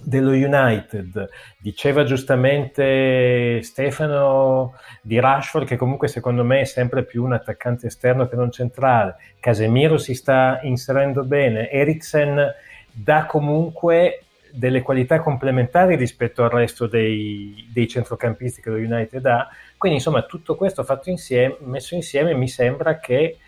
dello 0.00 0.30
United. 0.30 1.28
Diceva 1.58 2.04
giustamente 2.04 3.60
Stefano 3.62 4.74
di 5.02 5.18
Rashford 5.18 5.66
che 5.66 5.76
comunque 5.76 6.06
secondo 6.06 6.44
me 6.44 6.60
è 6.60 6.64
sempre 6.64 7.02
più 7.02 7.24
un 7.24 7.32
attaccante 7.32 7.88
esterno 7.88 8.28
che 8.28 8.36
non 8.36 8.52
centrale. 8.52 9.16
Casemiro 9.40 9.98
si 9.98 10.14
sta 10.14 10.60
inserendo 10.62 11.24
bene. 11.24 11.68
Eriksen 11.68 12.54
dà 12.92 13.26
comunque 13.26 14.22
delle 14.52 14.82
qualità 14.82 15.20
complementari 15.20 15.96
rispetto 15.96 16.42
al 16.42 16.50
resto 16.50 16.86
dei, 16.86 17.68
dei 17.72 17.88
centrocampisti 17.88 18.60
che 18.60 18.70
lo 18.70 18.76
United 18.76 19.24
ha. 19.26 19.48
Quindi 19.76 19.98
insomma 19.98 20.22
tutto 20.22 20.56
questo 20.56 20.84
fatto 20.84 21.10
insieme, 21.10 21.56
messo 21.60 21.94
insieme 21.94 22.34
mi 22.34 22.48
sembra 22.48 22.98
che 22.98 23.14
eh, 23.22 23.38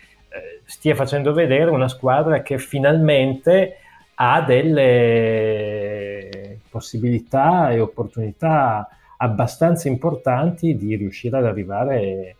stia 0.65 0.95
facendo 0.95 1.33
vedere 1.33 1.69
una 1.69 1.87
squadra 1.87 2.41
che 2.41 2.57
finalmente 2.57 3.77
ha 4.15 4.41
delle 4.41 4.89
possibilità 6.69 7.69
e 7.71 7.79
opportunità 7.79 8.87
abbastanza 9.17 9.87
importanti 9.87 10.75
di 10.75 10.95
riuscire 10.95 11.37
ad 11.37 11.45
arrivare 11.45 12.35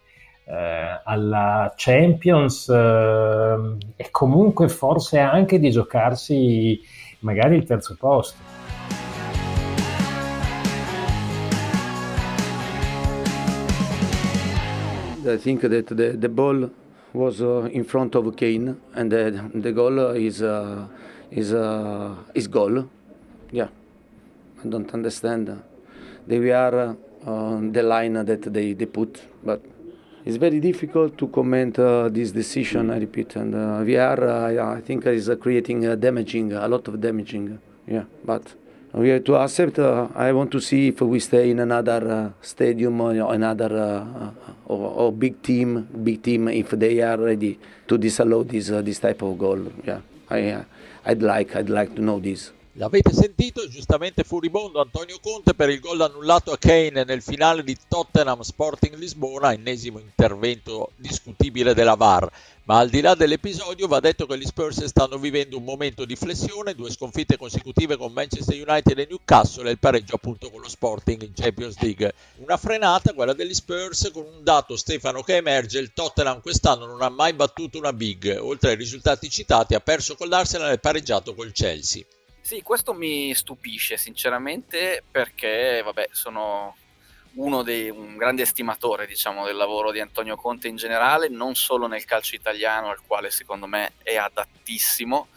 eh, 0.46 1.01
alla 1.03 1.74
Champions 1.75 2.67
eh, 2.67 3.75
e 3.96 4.10
comunque 4.12 4.67
forse 4.70 5.20
anche 5.20 5.60
di 5.60 5.72
giocarsi 5.72 6.82
magari 7.24 7.58
il 7.58 7.63
terzo 7.65 7.96
posto. 7.96 8.38
I 15.25 15.38
think 15.38 15.62
that 15.62 15.88
the, 15.88 16.18
the 16.18 16.27
ball 16.27 16.70
was 17.13 17.42
uh, 17.42 17.70
in 17.72 17.86
front 17.86 18.15
of 18.15 18.36
Kane 18.36 18.75
and 18.94 19.10
the, 19.10 19.50
the 19.53 19.72
goal 19.72 20.00
is 20.12 20.42
uh, 20.42 20.86
is 21.32 21.53
uh, 21.53 22.13
is 22.34 22.48
goal. 22.48 22.89
Yeah, 23.51 23.70
I 24.63 24.68
don't 24.68 24.94
understand. 24.94 25.63
They 26.27 26.51
are 26.51 26.98
uh, 27.25 27.60
the 27.72 27.84
line 27.84 28.13
that 28.25 28.42
they, 28.53 28.74
they 28.74 28.86
put, 28.86 29.22
but 29.44 29.62
it's 30.25 30.38
very 30.38 30.60
difficult 30.60 31.18
to 31.18 31.27
comment 31.27 31.77
uh, 31.80 32.10
this 32.10 32.32
decision. 32.32 32.89
I 32.89 33.00
repeat, 33.00 33.36
and 33.36 33.53
uh, 33.53 34.00
are, 34.00 34.58
uh, 34.60 34.75
I 34.77 34.82
think 34.82 35.06
is 35.06 35.30
uh, 35.30 35.36
creating 35.36 35.82
damaging 36.00 36.53
a 36.53 36.68
lot 36.68 36.88
of 36.88 37.00
damaging. 37.01 37.60
Yeah, 37.88 38.03
but 38.24 38.42
we 38.94 39.10
have 39.10 39.24
to 39.25 39.36
accept. 39.36 39.80
Uh, 39.80 40.08
I 40.15 40.32
want 40.32 40.51
to 40.51 40.62
see 40.62 40.89
if 40.89 41.01
we 41.01 41.20
stay 41.20 41.50
in 41.50 41.60
another 41.60 42.10
uh, 42.10 42.30
stadium 42.42 43.01
or 43.01 43.34
another 43.34 44.03
or, 44.65 44.77
or, 44.77 45.12
big 45.12 45.42
team, 45.42 45.88
big 46.03 46.24
team 46.24 46.48
if 46.48 46.70
they 46.72 47.01
are 47.01 47.18
ready 47.18 47.60
to 47.88 47.98
disallow 47.98 48.44
this 48.44 48.68
this 48.68 49.00
type 49.00 49.22
of 49.22 49.38
goal. 49.38 49.60
Yeah, 49.84 50.00
I 50.30 50.63
I'd 51.06 51.22
like 51.22 51.56
I'd 51.56 51.70
like 51.70 51.96
to 51.96 52.01
know 52.01 52.20
this. 52.20 52.53
L'avete 52.77 53.13
sentito 53.13 53.68
giustamente 53.68 54.24
furibondo 54.24 54.82
Antonio 54.82 55.20
Conte 55.22 55.53
per 55.53 55.70
il 55.70 55.80
gol 55.80 56.01
annullato 56.01 56.51
a 56.51 56.58
Kane 56.58 57.03
nel 57.03 57.22
finale 57.22 57.63
di 57.63 57.77
Tottenham 57.88 58.42
Sporting 58.42 58.96
Lisbona, 58.96 59.53
ennesimo 59.53 60.00
intervento 60.00 60.89
discutibile 60.96 61.75
della 61.75 61.94
VAR. 61.94 62.27
Ma 62.63 62.80
al 62.80 62.89
di 62.89 63.01
là 63.01 63.13
dell'episodio 63.13 63.86
va 63.86 64.00
detto 64.00 64.25
che 64.25 64.39
gli 64.39 64.46
Spurs 64.46 64.86
stanno 64.86 65.20
vivendo 65.20 65.56
un 65.56 65.63
momento 65.63 66.03
di 66.03 66.15
flessione, 66.15 66.74
due 66.74 66.89
sconfitte 66.89 67.38
consecutive 67.38 67.96
con 67.96 68.12
Manchester 68.12 68.68
United 68.68 68.98
e 68.98 69.06
Newcastle 69.08 69.70
e 69.70 69.74
il 69.74 69.77
pareggio 69.77 70.15
appunto 70.15 70.50
con 70.50 70.62
lo 70.62 70.68
Sporting 70.68 71.22
in 71.22 71.34
Champions 71.36 71.80
League. 71.80 72.12
Una 72.38 72.58
frenata, 72.58 73.13
quella 73.13 73.34
degli 73.34 73.53
Spurs, 73.53 74.10
con 74.12 74.25
un 74.25 74.44
dato 74.44 74.77
Stefano 74.77 75.22
che 75.22 75.36
emerge, 75.36 75.77
il 75.77 75.94
Tottenham 75.94 76.42
quest'anno 76.42 76.88
non 76.88 77.03
ha 77.03 77.10
mai 77.10 77.34
battuto 77.34 77.77
una 77.77 77.94
big, 77.94 78.36
oltre 78.42 78.72
ai 78.72 78.77
risultati 78.77 79.30
citati 79.30 79.75
ha 79.75 79.80
perso 79.80 80.15
con 80.15 80.27
l'Arsenal 80.27 80.72
e 80.72 80.80
pareggiato 80.80 81.36
col 81.36 81.51
Chelsea. 81.51 82.03
Sì, 82.45 82.62
questo 82.62 82.93
mi 82.93 83.33
stupisce 83.33 83.95
sinceramente 83.95 85.01
perché, 85.09 85.81
vabbè, 85.81 86.09
sono 86.12 86.75
uno 87.35 87.63
dei, 87.63 87.89
un 87.89 88.17
grande 88.17 88.41
estimatore 88.41 89.07
diciamo, 89.07 89.45
del 89.45 89.55
lavoro 89.55 89.91
di 89.91 90.01
Antonio 90.01 90.35
Conte 90.35 90.67
in 90.67 90.75
generale, 90.75 91.29
non 91.29 91.55
solo 91.55 91.88
nel 91.88 92.03
calcio 92.03 92.35
italiano, 92.35 92.89
al 92.89 93.00
quale 93.07 93.31
secondo 93.31 93.65
me 93.65 93.93
è 94.03 94.17
adattissimo, 94.17 95.29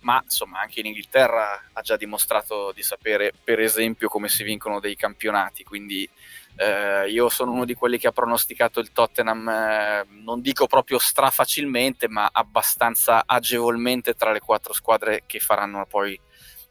ma 0.00 0.20
insomma 0.20 0.58
anche 0.58 0.80
in 0.80 0.86
Inghilterra 0.86 1.62
ha 1.72 1.80
già 1.80 1.96
dimostrato 1.96 2.72
di 2.72 2.82
sapere 2.82 3.32
per 3.44 3.60
esempio 3.60 4.08
come 4.08 4.28
si 4.28 4.42
vincono 4.42 4.80
dei 4.80 4.96
campionati, 4.96 5.62
quindi 5.62 6.10
eh, 6.56 7.08
io 7.08 7.28
sono 7.28 7.52
uno 7.52 7.64
di 7.64 7.74
quelli 7.74 7.98
che 7.98 8.08
ha 8.08 8.12
pronosticato 8.12 8.80
il 8.80 8.90
Tottenham, 8.90 9.48
eh, 9.48 10.06
non 10.08 10.40
dico 10.40 10.66
proprio 10.66 10.98
strafacilmente, 10.98 12.08
ma 12.08 12.28
abbastanza 12.32 13.22
agevolmente 13.26 14.14
tra 14.14 14.32
le 14.32 14.40
quattro 14.40 14.72
squadre 14.72 15.22
che 15.24 15.38
faranno 15.38 15.86
poi 15.86 16.18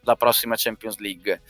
la 0.07 0.15
prossima 0.15 0.55
Champions 0.57 0.97
League. 0.97 1.41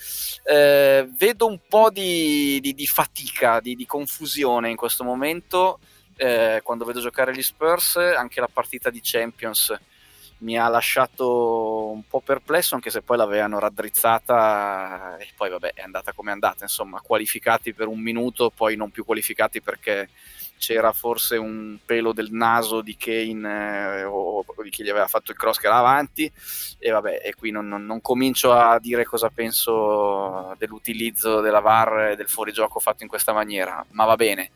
Eh, 0.44 1.08
vedo 1.16 1.46
un 1.46 1.60
po' 1.68 1.92
di, 1.92 2.60
di, 2.60 2.74
di 2.74 2.88
fatica, 2.88 3.60
di, 3.60 3.76
di, 3.76 3.86
confusione 3.86 4.72
in 4.72 4.76
questo 4.76 5.04
momento 5.04 5.80
eh, 6.18 6.62
quando 6.64 6.84
vedo 6.84 7.00
giocare 7.00 7.34
gli 7.34 7.44
Spurs, 7.44 7.96
anche 7.96 8.40
la 8.40 8.50
partita 8.52 8.90
di 8.90 9.00
Champions 9.02 9.78
mi 10.40 10.58
ha 10.58 10.68
lasciato 10.68 11.90
un 11.90 12.04
po' 12.08 12.20
perplesso 12.20 12.76
anche 12.76 12.92
se 12.92 13.02
poi 13.02 13.18
l'avevano 13.18 13.58
raddrizzata 13.58 15.18
e 15.18 15.30
poi 15.36 15.50
vabbè 15.50 15.72
è 15.74 15.82
andata 15.82 16.14
come 16.14 16.30
è 16.30 16.34
andata 16.34 16.64
insomma 16.64 17.02
qualificati 17.02 17.74
per 17.74 17.88
un 17.88 18.00
minuto 18.00 18.52
poi 18.52 18.76
non 18.76 18.92
più 18.92 19.04
qualificati 19.04 19.62
perché 19.62 20.10
c'era 20.58 20.92
forse 20.92 21.38
un 21.38 21.78
pelo 21.86 22.14
del 22.14 22.32
naso 22.32 22.82
di 22.82 22.98
Kane 22.98 24.00
eh, 24.00 24.04
o, 24.04 24.44
o, 24.46 24.64
di 24.64 24.70
chi 24.70 24.84
gli 24.84 24.90
aveva 24.90 25.08
fatto 25.08 25.32
il 25.32 25.38
cross 25.38 25.58
che 25.58 25.68
era 25.68 25.78
avanti. 25.78 26.32
E 26.80 26.90
vabbè 26.92 27.22
e 27.24 27.34
qui 27.36 27.52
non, 27.52 27.68
non, 27.68 27.86
non, 27.86 28.02
comincio 28.02 28.52
a 28.52 28.80
dire 28.80 29.06
cosa 29.06 29.30
penso 29.30 30.56
dell'utilizzo 30.58 31.40
della 31.42 31.60
VAR 31.60 32.10
e 32.12 32.16
del 32.16 32.30
fuorigioco 32.30 32.80
fatto 32.80 33.04
in 33.04 33.10
questa 33.10 33.34
maniera 33.34 33.86
ma 33.92 34.06
va 34.06 34.16
bene. 34.16 34.52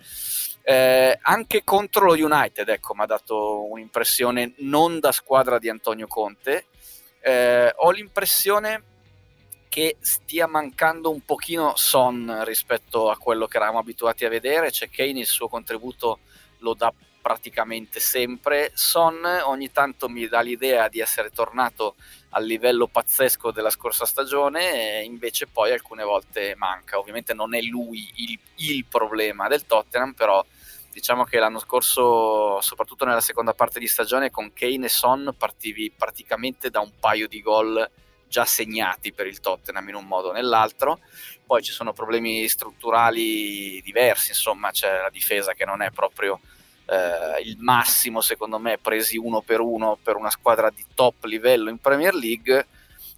Eh, 0.64 1.18
anche 1.22 1.64
contro 1.64 2.06
lo 2.06 2.14
United 2.14 2.70
ecco 2.70 2.94
mi 2.94 3.02
ha 3.02 3.08
dato 3.08 3.68
un'impressione 3.72 4.54
non 4.58 5.00
da 5.00 5.12
squadra 5.12 5.60
di 5.60 5.70
Antonio 5.70 6.08
Conte. 6.08 6.66
Eh, 7.20 7.72
ho 7.76 7.92
l'impressione 7.92 8.84
che 9.72 9.96
stia 10.02 10.48
mancando 10.48 11.12
un 11.12 11.24
pochino 11.24 11.78
Son 11.78 12.42
rispetto 12.44 13.10
a 13.10 13.16
quello 13.16 13.48
che 13.48 13.56
eravamo 13.56 13.80
abituati 13.80 14.26
a 14.26 14.30
vedere. 14.30 14.70
C'è 14.70 14.90
Kane, 14.90 15.22
il 15.22 15.26
suo 15.26 15.48
contributo 15.48 16.20
lo 16.58 16.74
dà 16.74 16.94
praticamente 17.22 18.02
sempre. 18.02 18.72
Son 18.74 19.24
ogni 19.46 19.72
tanto 19.72 20.10
mi 20.10 20.28
dà 20.28 20.42
l'idea 20.42 20.90
di 20.90 21.00
essere 21.00 21.30
tornato 21.30 21.96
al 22.32 22.44
livello 22.44 22.88
pazzesco 22.88 23.52
della 23.52 23.70
scorsa 23.70 24.04
stagione, 24.06 25.00
e 25.00 25.04
invece 25.06 25.48
poi 25.48 25.72
alcune 25.72 26.04
volte 26.04 26.54
manca. 26.58 27.00
Ovviamente 27.00 27.34
non 27.34 27.56
è 27.56 27.62
lui 27.62 28.12
il, 28.16 28.40
il 28.56 28.84
problema 28.84 29.48
del 29.48 29.66
Tottenham, 29.66 30.12
però 30.12 30.44
diciamo 30.92 31.24
che 31.24 31.40
l'anno 31.40 31.60
scorso, 31.60 32.60
soprattutto 32.60 33.06
nella 33.06 33.22
seconda 33.22 33.54
parte 33.54 33.80
di 33.80 33.88
stagione, 33.88 34.32
con 34.32 34.52
Kane 34.52 34.88
e 34.88 34.90
Son 34.90 35.34
partivi 35.38 35.90
praticamente 35.92 36.70
da 36.70 36.82
un 36.82 36.92
paio 37.00 37.30
di 37.30 37.42
gol 37.42 37.90
già 38.32 38.46
segnati 38.46 39.12
per 39.12 39.28
il 39.28 39.42
Tottenham 39.42 39.90
in 39.90 39.96
un 39.96 40.06
modo 40.06 40.30
o 40.30 40.32
nell'altro. 40.32 41.00
Poi 41.46 41.62
ci 41.62 41.74
sono 41.74 41.92
problemi 41.92 42.48
strutturali 42.48 43.82
diversi, 43.82 44.32
insomma 44.32 44.72
c'è 44.72 45.02
la 45.02 45.10
difesa 45.10 45.54
che 45.54 45.66
non 45.66 45.82
è 45.82 45.92
proprio 45.92 46.40
eh, 46.86 47.42
il 47.44 47.58
massimo 47.60 48.22
secondo 48.22 48.58
me 48.58 48.78
presi 48.78 49.18
uno 49.18 49.42
per 49.42 49.60
uno 49.60 49.98
per 50.02 50.16
una 50.16 50.30
squadra 50.30 50.70
di 50.70 50.84
top 50.96 51.26
livello 51.26 51.70
in 51.70 51.78
Premier 51.78 52.14
League 52.14 52.68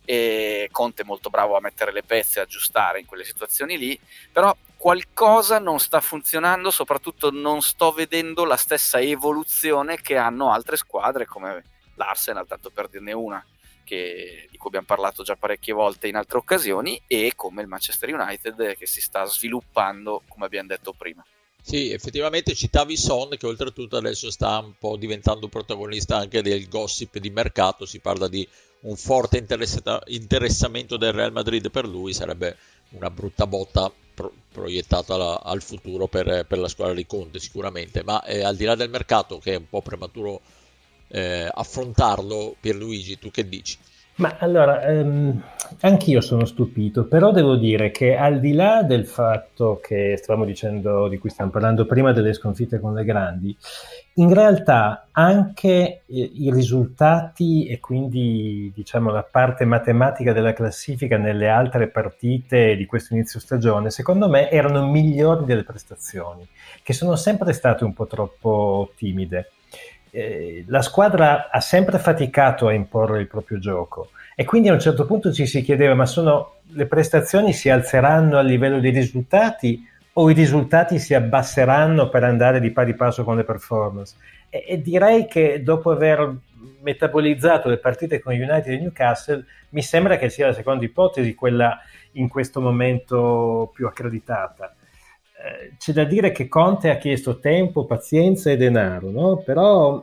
e 0.06 0.68
Conte 0.72 1.04
è 1.04 1.06
molto 1.06 1.30
bravo 1.30 1.56
a 1.56 1.62
mettere 1.62 1.92
le 1.92 2.04
pezze 2.04 2.40
e 2.40 2.42
aggiustare 2.42 3.00
in 3.00 3.06
quelle 3.06 3.24
situazioni 3.24 3.78
lì, 3.78 3.98
però 4.32 4.54
qualcosa 4.76 5.60
non 5.60 5.80
sta 5.80 6.02
funzionando, 6.02 6.72
soprattutto 6.72 7.32
non 7.32 7.62
sto 7.62 7.92
vedendo 7.92 8.44
la 8.44 8.58
stessa 8.58 9.00
evoluzione 9.00 10.02
che 10.02 10.18
hanno 10.18 10.52
altre 10.52 10.76
squadre 10.76 11.26
come 11.26 11.64
l'Arsenal, 11.96 12.48
tanto 12.48 12.70
per 12.70 12.90
dirne 12.90 13.14
una 13.14 13.46
che, 13.84 14.48
di 14.50 14.58
cui 14.58 14.68
abbiamo 14.68 14.86
parlato 14.86 15.24
già 15.24 15.36
parecchie 15.36 15.74
volte 15.74 16.08
in 16.08 16.16
altre 16.16 16.38
occasioni, 16.38 17.02
e 17.08 17.34
come 17.36 17.62
il 17.62 17.68
Manchester 17.68 18.14
United 18.14 18.76
che 18.76 18.86
si 18.86 19.02
sta 19.02 19.26
sviluppando, 19.26 20.24
come 20.28 20.46
abbiamo 20.46 20.68
detto 20.68 20.94
prima. 20.94 21.24
Sì, 21.66 21.92
effettivamente 21.92 22.54
citavi 22.56 22.98
Son 22.98 23.30
che 23.38 23.46
oltretutto 23.46 23.96
adesso 23.96 24.30
sta 24.30 24.60
un 24.60 24.74
po' 24.78 24.98
diventando 24.98 25.48
protagonista 25.48 26.18
anche 26.18 26.42
del 26.42 26.68
gossip 26.68 27.20
di 27.20 27.30
mercato, 27.30 27.86
si 27.86 28.00
parla 28.00 28.28
di 28.28 28.46
un 28.82 28.98
forte 28.98 29.38
interessamento 30.08 30.98
del 30.98 31.14
Real 31.14 31.32
Madrid 31.32 31.72
per 31.72 31.88
lui, 31.88 32.14
sarebbe 32.14 32.58
una 32.90 33.10
brutta 33.10 33.48
botta 33.48 33.90
pro- 34.14 34.34
proiettata 34.52 35.16
la- 35.16 35.42
al 35.42 35.62
futuro 35.62 36.08
per, 36.08 36.46
per, 36.46 36.58
la 36.58 36.68
squadra 36.68 36.94
di 36.94 37.06
Conte 37.06 37.40
sicuramente, 37.40 38.04
ma 38.04 38.22
eh, 38.24 38.44
al 38.44 38.58
di 38.58 38.66
là 38.66 38.76
del 38.76 38.90
mercato 38.90 39.40
che 39.40 39.54
è 39.54 39.58
un 39.58 39.70
po' 39.70 39.82
prematuro 39.82 40.42
eh, 41.14 41.48
affrontarlo, 41.52 42.56
Pierluigi, 42.60 43.20
tu 43.20 43.30
che 43.30 43.48
dici? 43.48 43.78
Ma 44.16 44.38
allora, 44.40 44.84
ehm, 44.84 45.42
anch'io 45.82 46.22
sono 46.22 46.46
stupito, 46.46 47.06
però 47.06 47.32
devo 47.32 47.56
dire 47.56 47.90
che 47.90 48.16
al 48.16 48.40
di 48.40 48.54
là 48.54 48.84
del 48.84 49.08
fatto 49.08 49.80
che 49.82 50.18
stavamo 50.18 50.46
dicendo, 50.46 51.08
di 51.08 51.18
cui 51.18 51.32
stiamo 51.32 51.50
parlando 51.50 51.86
prima 51.88 52.14
delle 52.14 52.34
sconfitte 52.34 52.80
con 52.80 52.94
le 52.94 53.06
grandi, 53.06 53.56
in 54.16 54.32
realtà 54.32 55.08
anche 55.12 56.02
eh, 56.06 56.32
i 56.36 56.52
risultati 56.52 57.66
e 57.66 57.80
quindi 57.80 58.72
diciamo 58.76 59.10
la 59.10 59.24
parte 59.24 59.66
matematica 59.66 60.32
della 60.32 60.54
classifica 60.54 61.18
nelle 61.18 61.50
altre 61.50 61.88
partite 61.88 62.76
di 62.76 62.86
questo 62.86 63.16
inizio 63.16 63.40
stagione, 63.40 63.90
secondo 63.90 64.30
me 64.30 64.50
erano 64.52 64.88
migliori 64.88 65.46
delle 65.46 65.64
prestazioni, 65.64 66.48
che 66.84 66.94
sono 66.94 67.16
sempre 67.16 67.52
state 67.54 67.84
un 67.84 67.94
po' 67.94 68.06
troppo 68.06 68.92
timide. 68.96 69.50
Eh, 70.16 70.64
la 70.68 70.84
squadra 70.84 71.50
ha 71.50 71.60
sempre 71.60 71.98
faticato 71.98 72.68
a 72.68 72.74
imporre 72.74 73.20
il 73.20 73.28
proprio 73.28 73.58
gioco 73.58 74.10
e 74.36 74.46
quindi 74.46 74.70
a 74.70 74.74
un 74.74 74.80
certo 74.80 75.08
punto 75.08 75.34
ci 75.34 75.48
si 75.48 75.64
chiedeva 75.64 75.96
ma 75.96 76.06
sono, 76.06 76.58
le 76.68 76.86
prestazioni 76.86 77.52
si 77.52 77.72
alzeranno 77.72 78.38
a 78.38 78.42
livello 78.42 78.80
dei 78.80 78.92
risultati 78.92 79.84
o 80.14 80.30
i 80.30 80.36
risultati 80.36 81.00
si 81.00 81.16
abbasseranno 81.16 82.10
per 82.10 82.24
andare 82.24 82.60
di 82.60 82.70
pari 82.70 82.94
passo 82.94 83.24
con 83.24 83.38
le 83.38 83.44
performance? 83.44 84.16
e, 84.54 84.64
e 84.68 84.82
direi 84.82 85.26
che 85.26 85.64
dopo 85.64 85.90
aver 85.90 86.32
metabolizzato 86.82 87.70
le 87.70 87.78
partite 87.78 88.20
con 88.20 88.34
United 88.34 88.72
e 88.72 88.78
Newcastle, 88.78 89.44
mi 89.70 89.82
sembra 89.82 90.18
che 90.18 90.30
sia 90.30 90.46
la 90.46 90.54
seconda 90.54 90.86
ipotesi 90.86 91.34
quella 91.34 91.82
in 92.14 92.28
questo 92.28 92.62
momento 92.62 93.72
più 93.74 93.88
accreditata. 93.88 94.76
Eh, 95.44 95.74
c'è 95.78 95.92
da 95.92 96.06
dire 96.06 96.32
che 96.32 96.48
Conte 96.48 96.90
ha 96.90 96.96
chiesto 96.96 97.38
tempo, 97.40 97.84
pazienza 97.84 98.50
e 98.50 98.56
denaro, 98.56 99.12
no? 99.12 99.38
però 99.38 100.02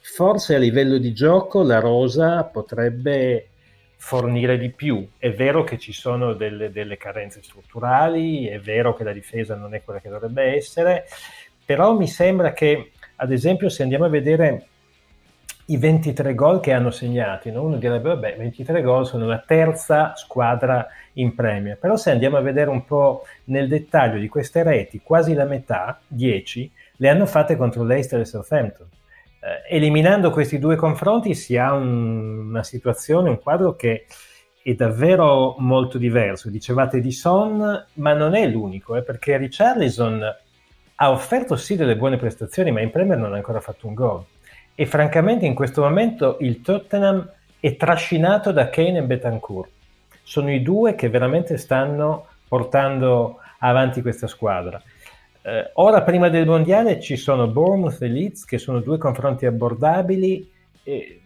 forse 0.00 0.54
a 0.54 0.58
livello 0.58 0.96
di 0.96 1.12
gioco 1.12 1.62
la 1.62 1.78
Rosa 1.78 2.44
potrebbe 2.44 3.48
fornire 3.96 4.56
di 4.56 4.70
più. 4.70 5.06
È 5.18 5.30
vero 5.30 5.62
che 5.62 5.76
ci 5.76 5.92
sono 5.92 6.32
delle, 6.32 6.70
delle, 6.70 6.96
carenze 6.96 7.42
strutturali, 7.42 8.46
è 8.46 8.58
vero 8.60 8.94
che 8.94 9.04
la 9.04 9.12
difesa 9.12 9.56
non 9.56 9.74
è 9.74 9.82
quella 9.82 10.00
che 10.00 10.08
dovrebbe 10.08 10.54
essere, 10.54 11.04
però 11.66 11.92
mi 11.92 12.06
sembra 12.06 12.54
che, 12.54 12.92
ad 13.16 13.30
esempio, 13.30 13.68
se 13.68 13.82
andiamo 13.82 14.06
a 14.06 14.08
vedere 14.08 14.68
i 15.70 15.76
23 15.76 16.34
gol 16.34 16.60
che 16.60 16.72
hanno 16.72 16.90
segnato, 16.90 17.50
no? 17.50 17.64
uno 17.64 17.76
direbbe, 17.76 18.08
vabbè, 18.08 18.36
23 18.36 18.80
gol 18.80 19.06
sono 19.06 19.26
la 19.26 19.42
terza 19.44 20.14
squadra 20.16 20.86
in 21.14 21.34
Premier, 21.34 21.76
però 21.76 21.96
se 21.96 22.10
andiamo 22.10 22.38
a 22.38 22.40
vedere 22.40 22.70
un 22.70 22.86
po' 22.86 23.24
nel 23.44 23.68
dettaglio 23.68 24.18
di 24.18 24.28
queste 24.28 24.62
reti, 24.62 25.00
quasi 25.02 25.34
la 25.34 25.44
metà, 25.44 26.00
10, 26.06 26.72
le 26.96 27.08
hanno 27.10 27.26
fatte 27.26 27.56
contro 27.56 27.84
l'Eister 27.84 28.20
e 28.20 28.24
Southampton. 28.24 28.86
Eh, 29.40 29.76
eliminando 29.76 30.30
questi 30.30 30.58
due 30.58 30.74
confronti 30.74 31.34
si 31.34 31.58
ha 31.58 31.74
un, 31.74 32.48
una 32.48 32.62
situazione, 32.62 33.28
un 33.28 33.38
quadro 33.38 33.76
che 33.76 34.06
è 34.62 34.72
davvero 34.72 35.54
molto 35.58 35.98
diverso. 35.98 36.48
Dicevate 36.48 37.00
di 37.00 37.12
Son, 37.12 37.86
ma 37.92 38.12
non 38.14 38.34
è 38.34 38.46
l'unico, 38.46 38.96
eh, 38.96 39.02
perché 39.02 39.36
Richarlison 39.36 40.22
ha 41.00 41.10
offerto 41.10 41.56
sì 41.56 41.76
delle 41.76 41.96
buone 41.96 42.16
prestazioni, 42.16 42.72
ma 42.72 42.80
in 42.80 42.90
Premier 42.90 43.18
non 43.18 43.34
ha 43.34 43.36
ancora 43.36 43.60
fatto 43.60 43.86
un 43.86 43.92
gol 43.92 44.24
e 44.80 44.86
francamente 44.86 45.44
in 45.44 45.54
questo 45.54 45.82
momento 45.82 46.36
il 46.38 46.60
Tottenham 46.60 47.28
è 47.58 47.74
trascinato 47.74 48.52
da 48.52 48.70
Kane 48.70 48.98
e 48.98 49.02
Betancourt. 49.02 49.70
Sono 50.22 50.52
i 50.52 50.62
due 50.62 50.94
che 50.94 51.08
veramente 51.08 51.56
stanno 51.56 52.26
portando 52.46 53.40
avanti 53.58 54.02
questa 54.02 54.28
squadra. 54.28 54.80
Eh, 55.42 55.70
ora, 55.74 56.02
prima 56.02 56.28
del 56.28 56.46
mondiale, 56.46 57.00
ci 57.00 57.16
sono 57.16 57.48
Bournemouth 57.48 58.00
e 58.00 58.06
Leeds, 58.06 58.44
che 58.44 58.58
sono 58.58 58.78
due 58.78 58.98
confronti 58.98 59.46
abbordabili, 59.46 60.48
e, 60.84 61.22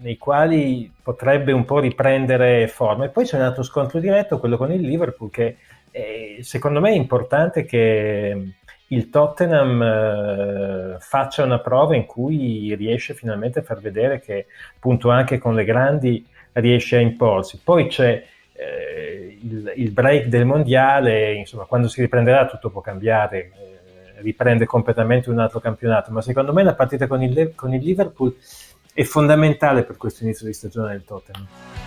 nei 0.00 0.16
quali 0.16 0.90
potrebbe 1.02 1.52
un 1.52 1.66
po' 1.66 1.80
riprendere 1.80 2.68
forma. 2.68 3.04
E 3.04 3.10
poi 3.10 3.26
c'è 3.26 3.36
un 3.36 3.42
altro 3.42 3.64
scontro 3.64 4.00
diretto, 4.00 4.38
quello 4.38 4.56
con 4.56 4.72
il 4.72 4.80
Liverpool, 4.80 5.28
che 5.28 5.58
eh, 5.90 6.38
secondo 6.40 6.80
me 6.80 6.92
è 6.92 6.96
importante 6.96 7.66
che 7.66 8.54
il 8.88 9.10
Tottenham 9.10 9.82
eh, 9.82 10.96
faccia 11.00 11.44
una 11.44 11.58
prova 11.60 11.96
in 11.96 12.06
cui 12.06 12.74
riesce 12.74 13.14
finalmente 13.14 13.60
a 13.60 13.62
far 13.62 13.80
vedere 13.80 14.20
che 14.20 14.46
appunto 14.74 15.10
anche 15.10 15.38
con 15.38 15.54
le 15.54 15.64
grandi 15.64 16.26
riesce 16.52 16.96
a 16.96 17.00
imporsi. 17.00 17.60
Poi 17.62 17.88
c'è 17.88 18.24
eh, 18.52 19.38
il, 19.42 19.72
il, 19.76 19.90
break 19.90 20.26
del 20.26 20.44
mondiale, 20.44 21.34
insomma, 21.34 21.64
quando 21.64 21.88
si 21.88 22.00
riprenderà 22.00 22.46
tutto 22.46 22.70
può 22.70 22.80
cambiare, 22.80 23.38
eh, 23.38 24.20
riprende 24.20 24.66
completamente 24.66 25.30
un 25.30 25.38
altro 25.38 25.60
campionato, 25.60 26.12
ma 26.12 26.22
secondo 26.22 26.52
me 26.52 26.62
la 26.62 26.74
partita 26.74 27.06
con 27.06 27.22
il, 27.22 27.52
con 27.54 27.74
il 27.74 27.82
Liverpool 27.82 28.36
è 28.92 29.02
fondamentale 29.02 29.82
per 29.82 29.96
questo 29.96 30.22
inizio 30.22 30.46
di 30.46 30.52
stagione 30.52 30.92
del 30.92 31.04
Tottenham. 31.04 31.83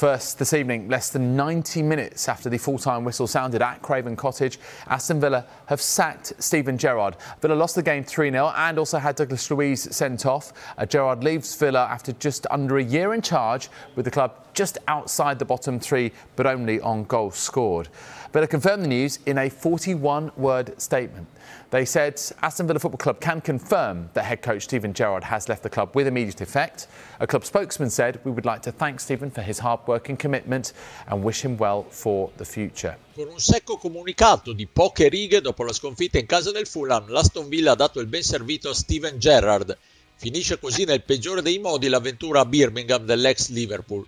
First 0.00 0.38
this 0.38 0.54
evening, 0.54 0.88
less 0.88 1.10
than 1.10 1.36
90 1.36 1.82
minutes 1.82 2.26
after 2.26 2.48
the 2.48 2.56
full 2.56 2.78
time 2.78 3.04
whistle 3.04 3.26
sounded 3.26 3.60
at 3.60 3.82
Craven 3.82 4.16
Cottage, 4.16 4.58
Aston 4.86 5.20
Villa 5.20 5.44
have 5.66 5.82
sacked 5.82 6.32
Stephen 6.38 6.78
Gerrard. 6.78 7.16
Villa 7.42 7.52
lost 7.52 7.74
the 7.74 7.82
game 7.82 8.02
3 8.02 8.30
0 8.30 8.50
and 8.56 8.78
also 8.78 8.96
had 8.96 9.16
Douglas 9.16 9.50
Luiz 9.50 9.94
sent 9.94 10.24
off. 10.24 10.54
Uh, 10.78 10.86
Gerrard 10.86 11.22
leaves 11.22 11.54
Villa 11.54 11.80
after 11.80 12.12
just 12.12 12.46
under 12.50 12.78
a 12.78 12.82
year 12.82 13.12
in 13.12 13.20
charge, 13.20 13.68
with 13.94 14.06
the 14.06 14.10
club 14.10 14.32
just 14.54 14.78
outside 14.88 15.38
the 15.38 15.44
bottom 15.44 15.78
three, 15.78 16.12
but 16.34 16.46
only 16.46 16.80
on 16.80 17.04
goals 17.04 17.36
scored. 17.36 17.88
Villa 18.32 18.46
confirmed 18.46 18.84
the 18.84 18.88
news 18.88 19.18
in 19.26 19.38
a 19.38 19.48
41 19.48 20.30
word 20.36 20.80
statement. 20.80 21.26
They 21.70 21.84
said 21.84 22.14
Aston 22.42 22.68
Villa 22.68 22.78
Football 22.78 22.98
Club 22.98 23.20
can 23.20 23.40
confirm 23.40 24.08
that 24.12 24.24
head 24.24 24.40
coach 24.40 24.62
Stephen 24.62 24.92
Gerrard 24.92 25.24
has 25.24 25.48
left 25.48 25.64
the 25.64 25.68
club 25.68 25.96
with 25.96 26.06
immediate 26.06 26.40
effect. 26.40 26.86
A 27.18 27.26
club 27.26 27.44
spokesman 27.44 27.90
said, 27.90 28.20
We 28.22 28.30
would 28.30 28.44
like 28.44 28.62
to 28.62 28.70
thank 28.70 29.00
Stephen 29.00 29.32
for 29.32 29.42
his 29.42 29.58
hard 29.58 29.80
work 29.88 30.08
and 30.08 30.16
commitment 30.16 30.74
and 31.08 31.24
wish 31.24 31.44
him 31.44 31.56
well 31.56 31.82
for 31.90 32.30
the 32.36 32.44
future. 32.44 32.96
Con 33.16 33.26
un 33.30 33.40
secco 33.40 33.78
comunicato 33.78 34.52
di 34.52 34.68
poche 34.68 35.08
righe 35.08 35.40
dopo 35.40 35.64
la 35.64 35.72
sconfitta 35.72 36.18
in 36.18 36.26
casa 36.26 36.52
del 36.52 36.68
Fulham, 36.68 37.08
l'Aston 37.08 37.48
Villa 37.48 37.72
ha 37.72 37.76
dato 37.76 37.98
il 37.98 38.06
ben 38.06 38.22
servito 38.22 38.68
a 38.68 38.74
Steven 38.74 39.18
Gerrard. 39.18 39.76
Finisce 40.14 40.60
così 40.60 40.84
nel 40.84 41.02
peggiore 41.02 41.42
dei 41.42 41.58
modi 41.58 41.88
l'avventura 41.88 42.40
a 42.40 42.44
Birmingham 42.44 43.04
dell'ex 43.04 43.48
Liverpool. 43.48 44.06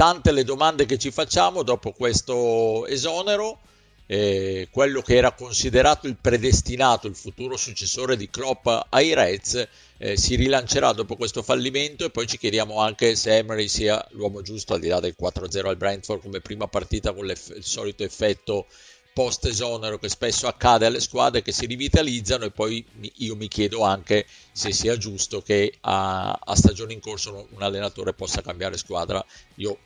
Tante 0.00 0.32
le 0.32 0.44
domande 0.44 0.86
che 0.86 0.96
ci 0.96 1.10
facciamo 1.10 1.62
dopo 1.62 1.92
questo 1.92 2.86
esonero 2.86 3.58
eh, 4.06 4.68
quello 4.70 5.02
che 5.02 5.14
era 5.14 5.32
considerato 5.32 6.06
il 6.06 6.16
predestinato, 6.18 7.06
il 7.06 7.14
futuro 7.14 7.58
successore 7.58 8.16
di 8.16 8.30
Klopp 8.30 8.66
ai 8.88 9.12
Reds, 9.12 9.68
eh, 9.98 10.16
si 10.16 10.36
rilancerà 10.36 10.92
dopo 10.92 11.16
questo 11.16 11.42
fallimento 11.42 12.06
e 12.06 12.10
poi 12.10 12.26
ci 12.26 12.38
chiediamo 12.38 12.80
anche 12.80 13.14
se 13.14 13.36
Emery 13.36 13.68
sia 13.68 14.02
l'uomo 14.12 14.40
giusto 14.40 14.72
al 14.72 14.80
di 14.80 14.88
là 14.88 15.00
del 15.00 15.14
4-0 15.20 15.66
al 15.66 15.76
Brentford 15.76 16.22
come 16.22 16.40
prima 16.40 16.66
partita 16.66 17.12
con 17.12 17.26
il 17.28 17.38
solito 17.60 18.02
effetto 18.02 18.68
post 19.12 19.44
esonero 19.44 19.98
che 19.98 20.08
spesso 20.08 20.46
accade 20.46 20.86
alle 20.86 21.00
squadre 21.00 21.42
che 21.42 21.52
si 21.52 21.66
rivitalizzano 21.66 22.46
e 22.46 22.50
poi 22.52 22.82
io 23.16 23.36
mi 23.36 23.48
chiedo 23.48 23.82
anche 23.82 24.24
se 24.50 24.72
sia 24.72 24.96
giusto 24.96 25.42
che 25.42 25.74
a, 25.80 26.32
a 26.42 26.56
stagione 26.56 26.94
in 26.94 27.00
corso 27.00 27.48
un 27.50 27.62
allenatore 27.62 28.14
possa 28.14 28.40
cambiare 28.40 28.78
squadra. 28.78 29.22
Io 29.56 29.78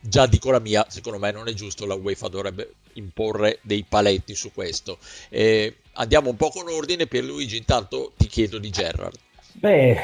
già 0.00 0.26
dico 0.26 0.50
la 0.50 0.60
mia, 0.60 0.84
secondo 0.88 1.18
me 1.18 1.30
non 1.30 1.48
è 1.48 1.52
giusto, 1.52 1.86
la 1.86 1.94
UEFA 1.94 2.28
dovrebbe 2.28 2.74
imporre 2.94 3.58
dei 3.62 3.84
paletti 3.88 4.34
su 4.34 4.52
questo. 4.52 4.98
Eh, 5.28 5.78
andiamo 5.94 6.30
un 6.30 6.36
po' 6.36 6.50
con 6.50 6.68
ordine, 6.68 7.06
per 7.06 7.24
Luigi 7.24 7.56
intanto 7.56 8.12
ti 8.16 8.26
chiedo 8.26 8.58
di 8.58 8.70
Gerrard. 8.70 9.16
Beh, 9.52 9.96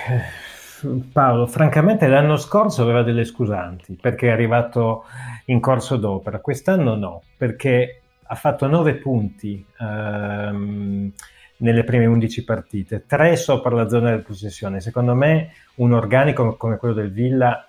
Paolo, 1.12 1.46
francamente 1.46 2.07
l'anno 2.07 2.37
scorso 2.37 2.83
aveva 2.83 3.02
delle 3.02 3.24
scusanti 3.24 3.96
perché 4.00 4.28
è 4.28 4.30
arrivato 4.30 5.04
in 5.46 5.61
corso 5.61 5.96
d'opera, 5.96 6.40
quest'anno 6.40 6.96
no, 6.96 7.22
perché 7.37 8.00
ha 8.26 8.35
fatto 8.35 8.66
9 8.66 8.94
punti 8.96 9.64
ehm, 9.78 11.12
nelle 11.59 11.85
prime 11.85 12.07
11 12.07 12.44
partite, 12.44 13.04
3 13.07 13.37
sopra 13.37 13.74
la 13.74 13.88
zona 13.88 14.14
di 14.16 14.22
possessione. 14.22 14.80
Secondo 14.80 15.14
me 15.14 15.52
un 15.76 15.92
organico 15.92 16.57
come 16.57 16.76
quello 16.76 16.94
del 16.94 17.12
Villa 17.12 17.66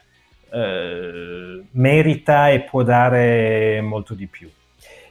eh, 0.56 1.64
merita 1.72 2.50
e 2.50 2.62
può 2.62 2.82
dare 2.84 3.82
molto 3.82 4.14
di 4.14 4.26
più. 4.28 4.50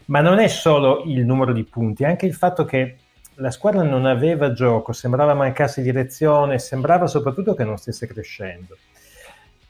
Ma 0.07 0.21
non 0.21 0.39
è 0.39 0.49
solo 0.49 1.03
il 1.05 1.25
numero 1.25 1.53
di 1.53 1.65
punti, 1.65 2.05
anche 2.05 2.25
il 2.25 2.35
fatto 2.35 2.65
che 2.65 2.97
la 3.37 3.51
squadra 3.51 3.83
non 3.83 4.07
aveva 4.07 4.53
gioco, 4.53 4.93
sembrava 4.93 5.35
mancasse 5.35 5.83
direzione, 5.83 6.59
sembrava 6.59 7.07
soprattutto 7.07 7.55
che 7.55 7.65
non 7.65 7.77
stesse 7.77 8.07
crescendo. 8.07 8.77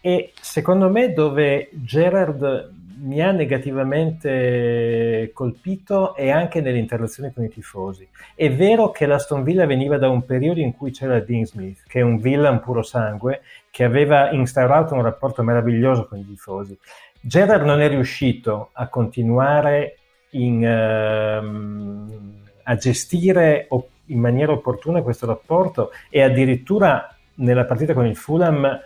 E 0.00 0.32
secondo 0.40 0.90
me 0.90 1.12
dove 1.12 1.70
Gerard 1.72 2.73
mi 2.98 3.22
ha 3.22 3.30
negativamente 3.32 5.30
colpito 5.32 6.14
è 6.14 6.30
anche 6.30 6.60
nelle 6.60 6.78
interazioni 6.78 7.32
con 7.32 7.44
i 7.44 7.48
tifosi. 7.48 8.08
È 8.34 8.50
vero 8.52 8.90
che 8.90 9.06
l'Aston 9.06 9.42
Villa 9.42 9.66
veniva 9.66 9.98
da 9.98 10.08
un 10.08 10.24
periodo 10.24 10.60
in 10.60 10.76
cui 10.76 10.90
c'era 10.90 11.20
Dean 11.20 11.44
Smith, 11.44 11.82
che 11.86 12.00
è 12.00 12.02
un 12.02 12.18
villain 12.18 12.60
puro 12.60 12.82
sangue, 12.82 13.42
che 13.70 13.84
aveva 13.84 14.30
instaurato 14.30 14.94
un 14.94 15.02
rapporto 15.02 15.42
meraviglioso 15.42 16.06
con 16.06 16.18
i 16.18 16.26
tifosi. 16.26 16.78
Gerard 17.20 17.64
non 17.64 17.80
è 17.80 17.88
riuscito 17.88 18.70
a 18.72 18.88
continuare 18.88 19.98
in, 20.30 20.62
uh, 20.62 21.42
a 22.62 22.76
gestire 22.76 23.68
in 24.06 24.18
maniera 24.18 24.52
opportuna 24.52 25.02
questo 25.02 25.26
rapporto 25.26 25.90
e 26.10 26.22
addirittura 26.22 27.08
nella 27.36 27.64
partita 27.64 27.94
con 27.94 28.06
il 28.06 28.16
Fulham 28.16 28.80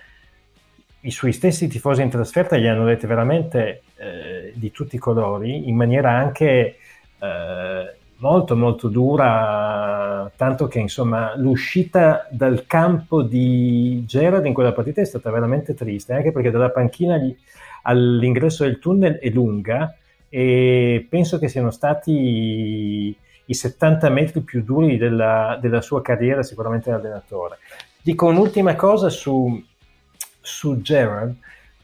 i 1.09 1.11
suoi 1.11 1.33
stessi 1.33 1.69
tifosi 1.69 2.03
in 2.03 2.11
trasferta 2.11 2.59
gli 2.59 2.67
hanno 2.67 2.85
dette 2.85 3.07
veramente 3.07 3.83
eh, 3.97 4.53
di 4.55 4.71
tutti 4.71 4.97
i 4.97 4.99
colori, 4.99 5.67
in 5.67 5.75
maniera 5.75 6.13
anche 6.13 6.77
eh, 7.19 7.95
molto 8.19 8.57
molto 8.57 8.89
dura, 8.89 10.31
tanto 10.37 10.69
che 10.69 10.79
insomma 10.79 11.35
l'uscita 11.37 12.29
dal 12.31 12.67
campo 12.67 13.23
di 13.23 14.05
Gerard 14.07 14.45
in 14.45 14.53
quella 14.53 14.73
partita 14.73 15.01
è 15.01 15.07
stata 15.07 15.31
veramente 15.31 15.75
triste, 15.75 16.13
anche 16.13 16.31
perché 16.31 16.51
dalla 16.51 16.71
panchina 16.71 17.17
gli, 17.17 17.35
all'ingresso 17.83 18.65
del 18.65 18.79
tunnel 18.79 19.15
è 19.15 19.31
lunga 19.31 19.95
e 20.29 21.07
penso 21.09 21.39
che 21.39 21.49
siano 21.49 21.71
stati 21.71 23.17
i 23.47 23.55
70 23.55 24.11
metri 24.11 24.41
più 24.43 24.63
duri 24.63 24.99
della, 24.99 25.59
della 25.59 25.81
sua 25.81 26.03
carriera 26.03 26.43
sicuramente 26.43 26.91
da 26.91 26.97
allenatore. 26.97 27.57
Dico 28.03 28.27
un'ultima 28.27 28.75
cosa 28.75 29.09
su, 29.09 29.63
su 30.49 30.81
Gerard, 30.81 31.37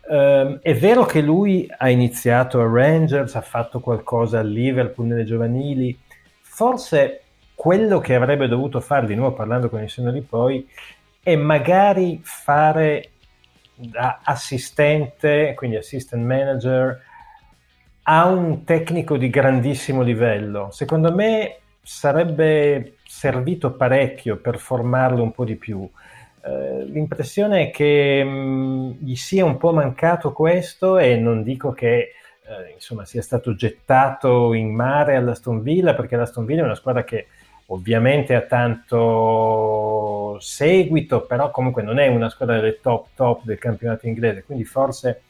Um, 0.07 0.59
è 0.61 0.75
vero 0.75 1.07
che 1.07 1.23
lui 1.23 1.67
ha 1.79 1.89
iniziato 1.89 2.61
a 2.61 2.69
Rangers, 2.71 3.37
ha 3.37 3.41
fatto 3.41 3.81
qualcosa 3.81 4.41
a 4.41 4.43
Liverpool 4.43 5.07
nelle 5.07 5.25
giovanili, 5.25 5.99
forse 6.43 7.23
quello 7.55 8.01
che 8.01 8.15
avrebbe 8.15 8.47
dovuto 8.47 8.81
fare, 8.81 9.07
di 9.07 9.15
nuovo 9.15 9.35
parlando 9.35 9.71
con 9.71 9.83
il 9.83 9.89
signori 9.89 10.21
poi, 10.21 10.69
è 11.23 11.37
magari 11.37 12.21
fare 12.23 13.13
da 13.75 14.21
assistente, 14.23 15.55
quindi 15.57 15.77
assistant 15.77 16.23
manager, 16.23 17.01
a 18.03 18.27
un 18.27 18.63
tecnico 18.65 19.17
di 19.17 19.31
grandissimo 19.31 20.03
livello. 20.03 20.69
Secondo 20.71 21.15
me 21.15 21.61
sarebbe 21.81 22.97
servito 23.07 23.73
parecchio 23.73 24.37
per 24.37 24.59
formarlo 24.59 25.23
un 25.23 25.33
po' 25.33 25.47
di 25.47 25.57
più. 25.57 25.89
Eh, 26.47 26.85
l'impressione 26.85 27.69
è 27.69 27.71
che 27.71 28.23
mh, 28.23 28.29
mm, 28.29 28.91
gli 28.99 29.15
sia 29.15 29.45
un 29.45 29.57
po' 29.57 29.73
mancato 29.73 30.33
questo 30.33 30.99
e 30.99 31.17
non 31.17 31.43
dico 31.43 31.73
che 31.73 32.13
eh, 32.47 32.73
insomma, 32.75 33.07
sia 33.07 33.23
stato 33.23 33.55
gettato 33.55 34.53
in 34.53 34.75
mare 34.75 35.17
all'Aston 35.17 35.63
Villa 35.63 35.95
perché 35.95 36.17
l'Aston 36.17 36.45
Villa 36.45 36.61
è 36.63 36.65
una 36.65 36.75
squadra 36.75 37.03
che 37.05 37.29
ovviamente 37.67 38.35
ha 38.35 38.43
tanto 38.43 40.37
seguito, 40.41 41.23
però 41.23 41.51
comunque 41.51 41.83
non 41.83 41.99
è 41.99 42.09
una 42.09 42.29
squadra 42.29 42.57
delle 42.57 42.79
top 42.81 43.09
top 43.15 43.45
del 43.45 43.59
campionato 43.59 44.07
inglese, 44.07 44.45
quindi 44.45 44.65
forse 44.65 45.23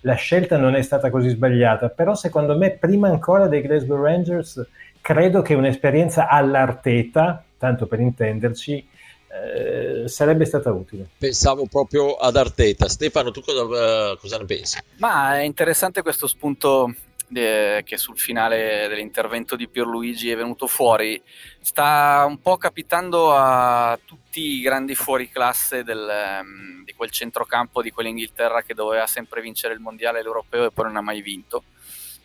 la 0.00 0.14
scelta 0.14 0.56
non 0.56 0.74
è 0.74 0.80
stata 0.80 1.10
così 1.10 1.28
sbagliata, 1.28 1.90
però 1.90 2.14
secondo 2.14 2.56
me 2.56 2.70
prima 2.70 3.08
ancora 3.08 3.46
dei 3.46 3.60
Glasgow 3.60 4.02
Rangers 4.02 4.66
credo 5.02 5.42
che 5.42 5.54
un'esperienza 5.54 6.28
all'Arteta, 6.28 7.44
tanto 7.58 7.86
per 7.86 8.00
intenderci, 8.00 8.88
eh, 9.32 10.08
sarebbe 10.08 10.44
stata 10.44 10.70
utile. 10.72 11.08
Pensavo 11.16 11.66
proprio 11.66 12.16
ad 12.16 12.36
Arteta. 12.36 12.86
Stefano, 12.88 13.30
tu 13.30 13.40
cosa, 13.40 14.14
cosa 14.16 14.38
ne 14.38 14.44
pensi? 14.44 14.78
Ma 14.98 15.38
è 15.38 15.42
interessante 15.42 16.02
questo 16.02 16.26
spunto 16.26 16.94
eh, 17.32 17.82
che 17.84 17.96
sul 17.96 18.18
finale 18.18 18.88
dell'intervento 18.88 19.56
di 19.56 19.68
Pierluigi 19.68 20.30
è 20.30 20.36
venuto 20.36 20.66
fuori. 20.66 21.20
Sta 21.60 22.24
un 22.26 22.42
po' 22.42 22.58
capitando 22.58 23.34
a 23.34 23.98
tutti 24.04 24.58
i 24.58 24.60
grandi 24.60 24.94
fuoriclasse 24.94 25.82
del, 25.82 26.40
um, 26.42 26.84
di 26.84 26.92
quel 26.92 27.10
centrocampo 27.10 27.80
di 27.80 27.90
quell'Inghilterra 27.90 28.60
che 28.60 28.74
doveva 28.74 29.06
sempre 29.06 29.40
vincere 29.40 29.72
il 29.72 29.80
mondiale 29.80 30.18
e 30.18 30.22
l'europeo 30.22 30.66
e 30.66 30.72
poi 30.72 30.84
non 30.84 30.96
ha 30.96 31.00
mai 31.00 31.22
vinto. 31.22 31.64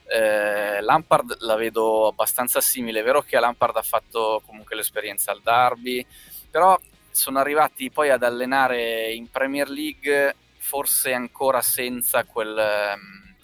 Eh, 0.09 0.81
Lampard 0.81 1.37
la 1.39 1.55
vedo 1.55 2.07
abbastanza 2.07 2.59
simile, 2.59 2.99
è 2.99 3.03
vero 3.03 3.21
che 3.21 3.39
Lampard 3.39 3.77
ha 3.77 3.81
fatto 3.81 4.41
comunque 4.45 4.75
l'esperienza 4.75 5.31
al 5.31 5.41
derby, 5.41 6.05
però 6.49 6.77
sono 7.17 7.39
arrivati 7.39 7.89
poi 7.89 8.11
ad 8.11 8.21
allenare 8.21 9.11
in 9.11 9.29
Premier 9.29 9.67
League 9.69 10.35
forse 10.59 11.13
ancora 11.13 11.61
senza 11.61 12.23
quel, 12.25 12.55
ehm, 12.55 13.35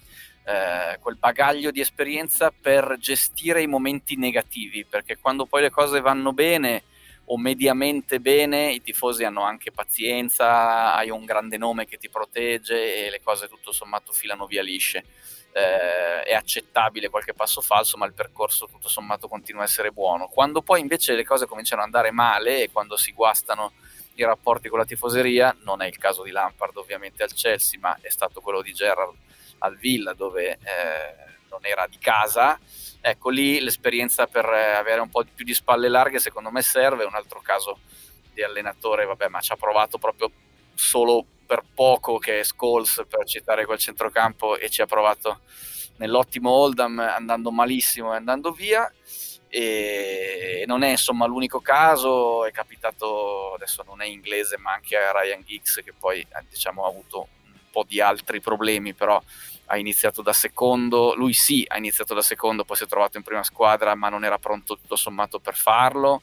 eh, 0.44 0.98
quel, 1.00 1.16
bagaglio 1.16 1.72
di 1.72 1.80
esperienza 1.80 2.52
per 2.52 2.96
gestire 3.00 3.62
i 3.62 3.66
momenti 3.66 4.16
negativi, 4.16 4.84
perché 4.84 5.18
quando 5.18 5.46
poi 5.46 5.62
le 5.62 5.70
cose 5.70 6.00
vanno 6.00 6.32
bene 6.32 6.84
o 7.26 7.38
mediamente 7.38 8.20
bene, 8.20 8.70
i 8.70 8.80
tifosi 8.80 9.24
hanno 9.24 9.42
anche 9.42 9.72
pazienza, 9.72 10.94
hai 10.94 11.10
un 11.10 11.24
grande 11.24 11.56
nome 11.56 11.86
che 11.86 11.96
ti 11.96 12.08
protegge 12.08 13.06
e 13.06 13.10
le 13.10 13.20
cose 13.22 13.48
tutto 13.48 13.72
sommato 13.72 14.12
filano 14.12 14.46
via 14.46 14.62
lisce 14.62 15.04
eh, 15.56 16.22
è 16.22 16.34
accettabile 16.34 17.08
qualche 17.08 17.32
passo 17.32 17.60
falso, 17.60 17.96
ma 17.96 18.06
il 18.06 18.12
percorso 18.12 18.66
tutto 18.66 18.88
sommato 18.88 19.28
continua 19.28 19.62
a 19.62 19.66
essere 19.66 19.92
buono. 19.92 20.26
Quando 20.26 20.62
poi 20.62 20.80
invece 20.80 21.14
le 21.14 21.24
cose 21.24 21.46
cominciano 21.46 21.80
ad 21.80 21.86
andare 21.86 22.10
male 22.10 22.62
e 22.62 22.70
quando 22.72 22.96
si 22.96 23.12
guastano 23.12 23.72
i 24.14 24.24
rapporti 24.24 24.68
con 24.68 24.80
la 24.80 24.84
tifoseria, 24.84 25.56
non 25.62 25.80
è 25.80 25.86
il 25.86 25.96
caso 25.96 26.24
di 26.24 26.32
Lampard 26.32 26.76
ovviamente 26.76 27.22
al 27.22 27.32
Chelsea, 27.32 27.78
ma 27.80 27.96
è 28.00 28.10
stato 28.10 28.40
quello 28.40 28.62
di 28.62 28.72
Gerrard 28.72 29.14
al 29.58 29.76
Villa 29.76 30.12
dove 30.12 30.50
eh, 30.50 31.14
non 31.50 31.60
era 31.62 31.86
di 31.86 31.98
casa. 31.98 32.58
Ecco 33.00 33.30
lì 33.30 33.60
l'esperienza 33.60 34.26
per 34.26 34.46
avere 34.46 35.00
un 35.00 35.08
po' 35.08 35.24
più 35.32 35.44
di 35.44 35.54
spalle 35.54 35.88
larghe 35.88 36.18
secondo 36.18 36.50
me 36.50 36.62
serve, 36.62 37.04
un 37.04 37.14
altro 37.14 37.40
caso 37.40 37.78
di 38.32 38.42
allenatore, 38.42 39.04
vabbè, 39.04 39.28
ma 39.28 39.40
ci 39.40 39.52
ha 39.52 39.56
provato 39.56 39.98
proprio 39.98 40.30
solo 40.74 41.26
per 41.46 41.62
poco 41.74 42.18
che 42.18 42.40
è 42.40 42.44
Scholes 42.44 43.04
per 43.08 43.26
citare 43.26 43.64
quel 43.64 43.78
centrocampo 43.78 44.56
e 44.56 44.68
ci 44.70 44.82
ha 44.82 44.86
provato 44.86 45.40
nell'ottimo 45.96 46.50
Oldham 46.50 46.98
andando 46.98 47.50
malissimo 47.50 48.12
e 48.12 48.16
andando 48.16 48.52
via. 48.52 48.90
E 49.48 50.64
non 50.66 50.82
è 50.82 50.90
insomma 50.90 51.26
l'unico 51.26 51.60
caso. 51.60 52.44
È 52.44 52.50
capitato 52.50 53.54
adesso 53.54 53.84
non 53.86 54.02
è 54.02 54.06
inglese 54.06 54.58
ma 54.58 54.72
anche 54.72 54.96
a 54.96 55.12
Ryan 55.12 55.42
Giggs 55.44 55.80
che 55.84 55.92
poi 55.92 56.26
diciamo 56.48 56.84
ha 56.84 56.88
avuto 56.88 57.28
un 57.46 57.70
po' 57.70 57.84
di 57.86 58.00
altri 58.00 58.40
problemi 58.40 58.94
però 58.94 59.22
ha 59.66 59.76
iniziato 59.76 60.22
da 60.22 60.32
secondo. 60.32 61.14
Lui 61.14 61.34
sì 61.34 61.64
ha 61.68 61.76
iniziato 61.76 62.14
da 62.14 62.22
secondo 62.22 62.64
poi 62.64 62.76
si 62.76 62.84
è 62.84 62.88
trovato 62.88 63.16
in 63.16 63.22
prima 63.22 63.44
squadra 63.44 63.94
ma 63.94 64.08
non 64.08 64.24
era 64.24 64.38
pronto 64.38 64.76
tutto 64.76 64.96
sommato 64.96 65.38
per 65.38 65.54
farlo 65.54 66.22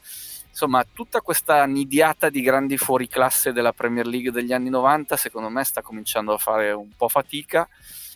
insomma, 0.52 0.84
tutta 0.84 1.22
questa 1.22 1.64
nidiata 1.64 2.28
di 2.28 2.42
grandi 2.42 2.76
fuoriclasse 2.76 3.52
della 3.52 3.72
Premier 3.72 4.06
League 4.06 4.30
degli 4.30 4.52
anni 4.52 4.68
90, 4.68 5.16
secondo 5.16 5.48
me 5.48 5.64
sta 5.64 5.80
cominciando 5.80 6.34
a 6.34 6.38
fare 6.38 6.72
un 6.72 6.90
po' 6.94 7.08
fatica. 7.08 7.66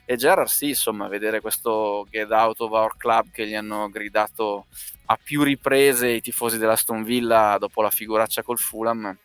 E 0.04 0.16
Gerrard, 0.16 0.48
sì, 0.48 0.68
insomma, 0.68 1.08
vedere 1.08 1.40
questo 1.40 2.06
get 2.10 2.30
out 2.30 2.60
of 2.60 2.70
our 2.70 2.96
club 2.96 3.30
che 3.32 3.46
gli 3.46 3.54
hanno 3.54 3.88
gridato 3.88 4.66
a 5.06 5.18
più 5.22 5.42
riprese 5.42 6.08
i 6.08 6.20
tifosi 6.20 6.58
dell'Aston 6.58 7.02
Villa 7.02 7.56
dopo 7.58 7.80
la 7.80 7.90
figuraccia 7.90 8.42
col 8.42 8.58
Fulham, 8.58 9.16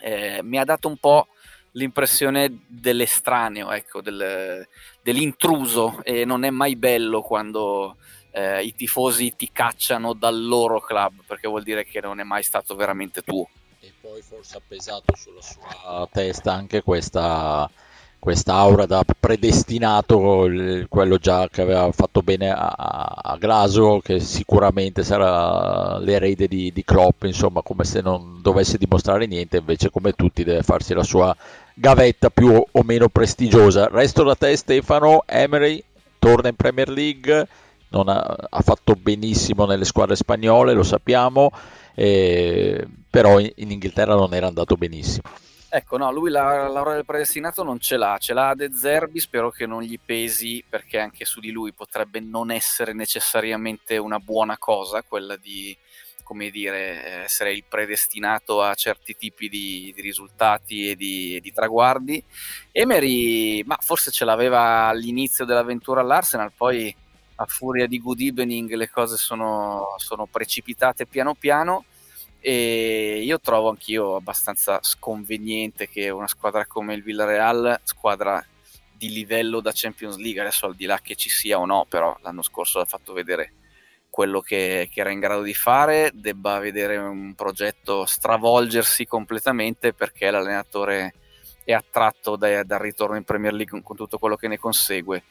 eh, 0.00 0.40
mi 0.42 0.58
ha 0.58 0.64
dato 0.64 0.88
un 0.88 0.98
po' 0.98 1.26
l'impressione 1.72 2.60
dell'estraneo, 2.66 3.72
ecco, 3.72 4.00
del, 4.00 4.66
dell'intruso 5.02 6.00
e 6.04 6.24
non 6.24 6.44
è 6.44 6.50
mai 6.50 6.76
bello 6.76 7.22
quando 7.22 7.96
eh, 8.36 8.62
i 8.62 8.74
tifosi 8.74 9.34
ti 9.34 9.48
cacciano 9.50 10.12
dal 10.12 10.44
loro 10.44 10.78
club 10.78 11.22
perché 11.26 11.48
vuol 11.48 11.62
dire 11.62 11.86
che 11.86 12.02
non 12.02 12.20
è 12.20 12.22
mai 12.22 12.42
stato 12.42 12.74
veramente 12.74 13.22
tuo. 13.22 13.48
E 13.80 13.94
poi 13.98 14.20
forse 14.20 14.58
ha 14.58 14.60
pesato 14.66 15.14
sulla 15.16 15.40
sua 15.40 16.06
testa 16.12 16.52
anche 16.52 16.82
questa, 16.82 17.70
questa 18.18 18.52
aura 18.52 18.84
da 18.84 19.02
predestinato, 19.18 20.50
quello 20.86 21.16
già 21.16 21.48
che 21.48 21.62
aveva 21.62 21.90
fatto 21.92 22.20
bene 22.20 22.50
a, 22.50 22.66
a 23.22 23.36
Glaso, 23.38 24.00
che 24.00 24.20
sicuramente 24.20 25.02
sarà 25.02 25.96
l'erede 25.98 26.46
di, 26.46 26.70
di 26.74 26.84
Klopp, 26.84 27.22
insomma 27.22 27.62
come 27.62 27.84
se 27.84 28.02
non 28.02 28.42
dovesse 28.42 28.76
dimostrare 28.76 29.26
niente, 29.26 29.56
invece 29.56 29.88
come 29.88 30.12
tutti 30.12 30.44
deve 30.44 30.62
farsi 30.62 30.92
la 30.92 31.04
sua 31.04 31.34
gavetta 31.72 32.28
più 32.28 32.52
o 32.52 32.82
meno 32.82 33.08
prestigiosa. 33.08 33.88
Resto 33.90 34.24
da 34.24 34.34
te 34.34 34.54
Stefano, 34.56 35.22
Emery 35.24 35.82
torna 36.18 36.48
in 36.48 36.56
Premier 36.56 36.90
League 36.90 37.48
ha, 37.90 38.36
ha, 38.48 38.60
fatto 38.60 38.94
benissimo 38.94 39.66
nelle 39.66 39.84
squadre 39.84 40.16
spagnole, 40.16 40.72
lo 40.72 40.82
sappiamo, 40.82 41.50
eh, 41.94 42.86
però 43.08 43.38
in, 43.38 43.50
in, 43.56 43.70
Inghilterra 43.70 44.14
non 44.14 44.34
era 44.34 44.46
andato 44.46 44.76
benissimo. 44.76 45.28
Ecco, 45.68 45.96
no, 45.98 46.10
lui 46.12 46.30
la 46.30 46.68
laurea 46.68 46.94
del 46.94 47.04
predestinato 47.04 47.62
non 47.62 47.78
ce 47.80 47.96
l'ha, 47.96 48.16
ce 48.18 48.32
l'ha 48.32 48.54
De 48.54 48.72
Zerbi, 48.72 49.18
spero 49.20 49.50
che 49.50 49.66
non 49.66 49.82
gli 49.82 49.98
pesi 50.02 50.64
perché 50.66 50.98
anche 50.98 51.24
su 51.24 51.40
di 51.40 51.50
lui 51.50 51.72
potrebbe 51.72 52.20
non 52.20 52.50
essere 52.50 52.92
necessariamente 52.92 53.96
una 53.96 54.18
buona 54.18 54.56
cosa 54.58 55.02
quella 55.02 55.36
di 55.36 55.76
come 56.26 56.50
dire, 56.50 57.22
essere 57.22 57.52
il 57.52 57.62
predestinato 57.68 58.60
a 58.60 58.74
certi 58.74 59.14
tipi 59.16 59.48
di, 59.48 59.92
di 59.94 60.02
risultati 60.02 60.90
e 60.90 60.96
di, 60.96 61.38
di, 61.40 61.52
traguardi. 61.52 62.20
Emery, 62.72 63.62
ma 63.62 63.78
forse 63.80 64.10
ce 64.10 64.24
l'aveva 64.24 64.86
all'inizio 64.88 65.44
dell'avventura 65.44 66.00
all'Arsenal, 66.00 66.50
poi 66.50 66.92
a 67.36 67.46
furia 67.46 67.86
di 67.86 68.00
good 68.00 68.20
evening 68.20 68.72
le 68.74 68.90
cose 68.90 69.16
sono, 69.16 69.94
sono 69.96 70.26
precipitate 70.26 71.06
piano 71.06 71.34
piano 71.34 71.84
e 72.40 73.22
io 73.24 73.40
trovo 73.40 73.70
anch'io 73.70 74.16
abbastanza 74.16 74.78
sconveniente 74.82 75.88
che 75.88 76.10
una 76.10 76.28
squadra 76.28 76.66
come 76.66 76.94
il 76.94 77.02
Villarreal, 77.02 77.80
squadra 77.82 78.44
di 78.96 79.10
livello 79.10 79.60
da 79.60 79.72
Champions 79.74 80.16
League, 80.16 80.40
adesso 80.40 80.66
al 80.66 80.74
di 80.74 80.86
là 80.86 80.98
che 81.02 81.16
ci 81.16 81.28
sia 81.28 81.58
o 81.58 81.66
no, 81.66 81.86
però 81.88 82.16
l'anno 82.22 82.42
scorso 82.42 82.78
ha 82.78 82.84
fatto 82.84 83.12
vedere 83.12 83.52
quello 84.08 84.40
che, 84.40 84.88
che, 84.90 85.00
era 85.00 85.10
in 85.10 85.20
grado 85.20 85.42
di 85.42 85.52
fare, 85.52 86.10
debba 86.14 86.58
vedere 86.58 86.96
un 86.96 87.34
progetto 87.34 88.06
stravolgersi 88.06 89.04
completamente 89.06 89.92
perché 89.92 90.30
l'allenatore 90.30 91.14
è 91.64 91.72
attratto 91.72 92.36
dai, 92.36 92.64
dal 92.64 92.78
ritorno 92.78 93.16
in 93.16 93.24
Premier 93.24 93.52
League 93.52 93.82
con 93.82 93.96
tutto 93.96 94.18
quello 94.18 94.36
che 94.36 94.48
ne 94.48 94.56
consegue. 94.56 95.24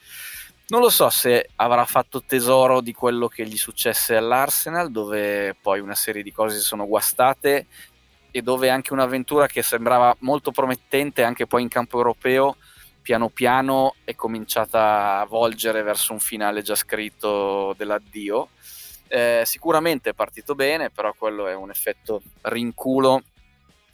Non 0.68 0.80
lo 0.80 0.88
so 0.88 1.10
se 1.10 1.50
avrà 1.56 1.84
fatto 1.84 2.24
tesoro 2.24 2.80
di 2.80 2.92
quello 2.92 3.28
che 3.28 3.46
gli 3.46 3.56
successe 3.56 4.16
all'Arsenal, 4.16 4.90
dove 4.90 5.54
poi 5.54 5.78
una 5.78 5.94
serie 5.94 6.24
di 6.24 6.32
cose 6.32 6.58
si 6.58 6.64
sono 6.64 6.88
guastate 6.88 7.66
e 8.32 8.42
dove 8.42 8.68
anche 8.68 8.92
un'avventura 8.92 9.46
che 9.46 9.62
sembrava 9.62 10.16
molto 10.20 10.50
promettente 10.50 11.22
anche 11.22 11.46
poi 11.46 11.62
in 11.62 11.68
campo 11.68 11.98
europeo, 11.98 12.56
piano 13.00 13.28
piano 13.28 13.94
è 14.02 14.16
cominciata 14.16 15.20
a 15.20 15.24
volgere 15.24 15.82
verso 15.82 16.12
un 16.12 16.18
finale 16.18 16.62
già 16.62 16.74
scritto 16.74 17.72
dell'addio. 17.76 18.48
Eh, 19.06 19.42
sicuramente 19.44 20.10
è 20.10 20.14
partito 20.14 20.56
bene, 20.56 20.90
però 20.90 21.14
quello 21.16 21.46
è 21.46 21.54
un 21.54 21.70
effetto 21.70 22.22
rinculo 22.40 23.22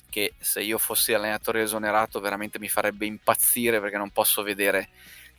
che 0.09 0.33
se 0.39 0.63
io 0.63 0.79
fossi 0.79 1.13
allenatore 1.13 1.63
esonerato 1.63 2.19
veramente 2.19 2.59
mi 2.59 2.69
farebbe 2.69 3.05
impazzire 3.05 3.79
perché 3.79 3.99
non 3.99 4.11
posso 4.11 4.43
vedere 4.43 4.89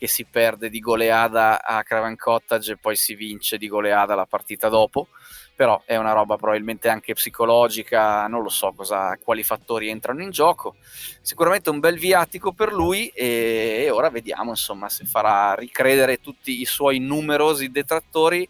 che 0.03 0.09
si 0.09 0.25
perde 0.25 0.69
di 0.69 0.81
goleada 0.81 1.63
a 1.63 1.81
Craven 1.81 2.17
Cottage 2.17 2.73
e 2.73 2.77
poi 2.77 2.97
si 2.97 3.15
vince 3.15 3.57
di 3.57 3.69
goleada 3.69 4.15
la 4.15 4.25
partita 4.25 4.67
dopo 4.67 5.07
però 5.55 5.81
è 5.85 5.95
una 5.95 6.11
roba 6.11 6.35
probabilmente 6.35 6.89
anche 6.89 7.13
psicologica, 7.13 8.27
non 8.27 8.43
lo 8.43 8.49
so 8.49 8.73
cosa, 8.75 9.17
quali 9.23 9.43
fattori 9.43 9.87
entrano 9.87 10.21
in 10.21 10.31
gioco. 10.31 10.75
Sicuramente 11.21 11.69
un 11.69 11.79
bel 11.79 11.97
viatico 11.97 12.51
per 12.51 12.73
lui 12.73 13.07
e, 13.09 13.87
ora 13.91 14.09
vediamo 14.09 14.49
insomma 14.49 14.89
se 14.89 15.05
farà 15.05 15.53
ricredere 15.53 16.19
tutti 16.19 16.59
i 16.59 16.65
suoi 16.65 16.99
numerosi 16.99 17.69
detrattori. 17.69 18.49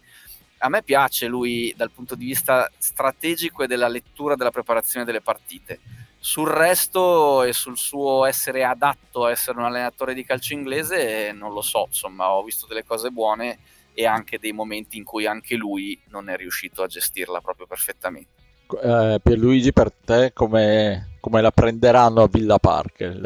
A 0.58 0.68
me 0.68 0.82
piace 0.82 1.26
lui 1.26 1.72
dal 1.76 1.92
punto 1.92 2.16
di 2.16 2.24
vista 2.24 2.68
strategico 2.78 3.62
e 3.62 3.68
della 3.68 3.86
lettura 3.86 4.34
della 4.34 4.50
preparazione 4.50 5.04
delle 5.04 5.20
partite. 5.20 5.78
Sul 6.26 6.48
resto 6.48 7.42
e 7.42 7.52
sul 7.52 7.76
suo 7.76 8.24
essere 8.24 8.64
adatto 8.64 9.26
a 9.26 9.30
essere 9.30 9.58
un 9.58 9.66
allenatore 9.66 10.14
di 10.14 10.24
calcio 10.24 10.54
inglese 10.54 11.32
non 11.32 11.52
lo 11.52 11.60
so, 11.60 11.84
insomma 11.88 12.30
ho 12.30 12.42
visto 12.42 12.66
delle 12.66 12.82
cose 12.82 13.10
buone 13.10 13.58
e 13.92 14.06
anche 14.06 14.38
dei 14.38 14.52
momenti 14.52 14.96
in 14.96 15.04
cui 15.04 15.26
anche 15.26 15.54
lui 15.54 16.00
non 16.08 16.30
è 16.30 16.36
riuscito 16.38 16.82
a 16.82 16.86
gestirla 16.86 17.42
proprio 17.42 17.66
perfettamente. 17.66 18.33
Eh, 18.82 19.20
Pierluigi, 19.22 19.72
per 19.72 19.92
te 19.92 20.32
come, 20.32 21.16
come, 21.20 21.42
la 21.42 21.50
prenderanno 21.50 22.22
a 22.22 22.28
Villa 22.30 22.58
Park? 22.58 23.18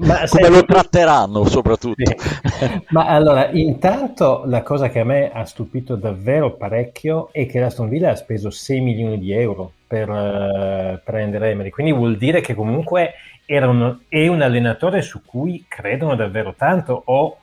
Ma 0.00 0.24
come 0.28 0.48
lo 0.48 0.64
tratteranno 0.64 1.44
soprattutto? 1.44 2.04
Sì. 2.04 2.82
Ma 2.90 3.06
allora, 3.06 3.50
intanto 3.50 4.44
la 4.46 4.62
cosa 4.62 4.88
che 4.88 5.00
a 5.00 5.04
me 5.04 5.30
ha 5.32 5.44
stupito 5.44 5.96
davvero 5.96 6.54
parecchio 6.54 7.30
è 7.32 7.46
che 7.46 7.58
l'Aston 7.58 7.88
Villa 7.88 8.10
ha 8.10 8.16
speso 8.16 8.50
6 8.50 8.80
milioni 8.80 9.18
di 9.18 9.32
euro 9.32 9.72
per 9.86 10.08
uh, 10.08 11.00
prendere 11.04 11.50
Emery, 11.50 11.70
quindi 11.70 11.92
vuol 11.92 12.16
dire 12.16 12.40
che 12.40 12.54
comunque 12.54 13.14
era 13.44 13.68
un, 13.68 13.98
è 14.08 14.26
un 14.28 14.40
allenatore 14.40 15.02
su 15.02 15.22
cui 15.24 15.66
credono 15.68 16.14
davvero 16.14 16.54
tanto 16.56 17.02
o 17.04 17.38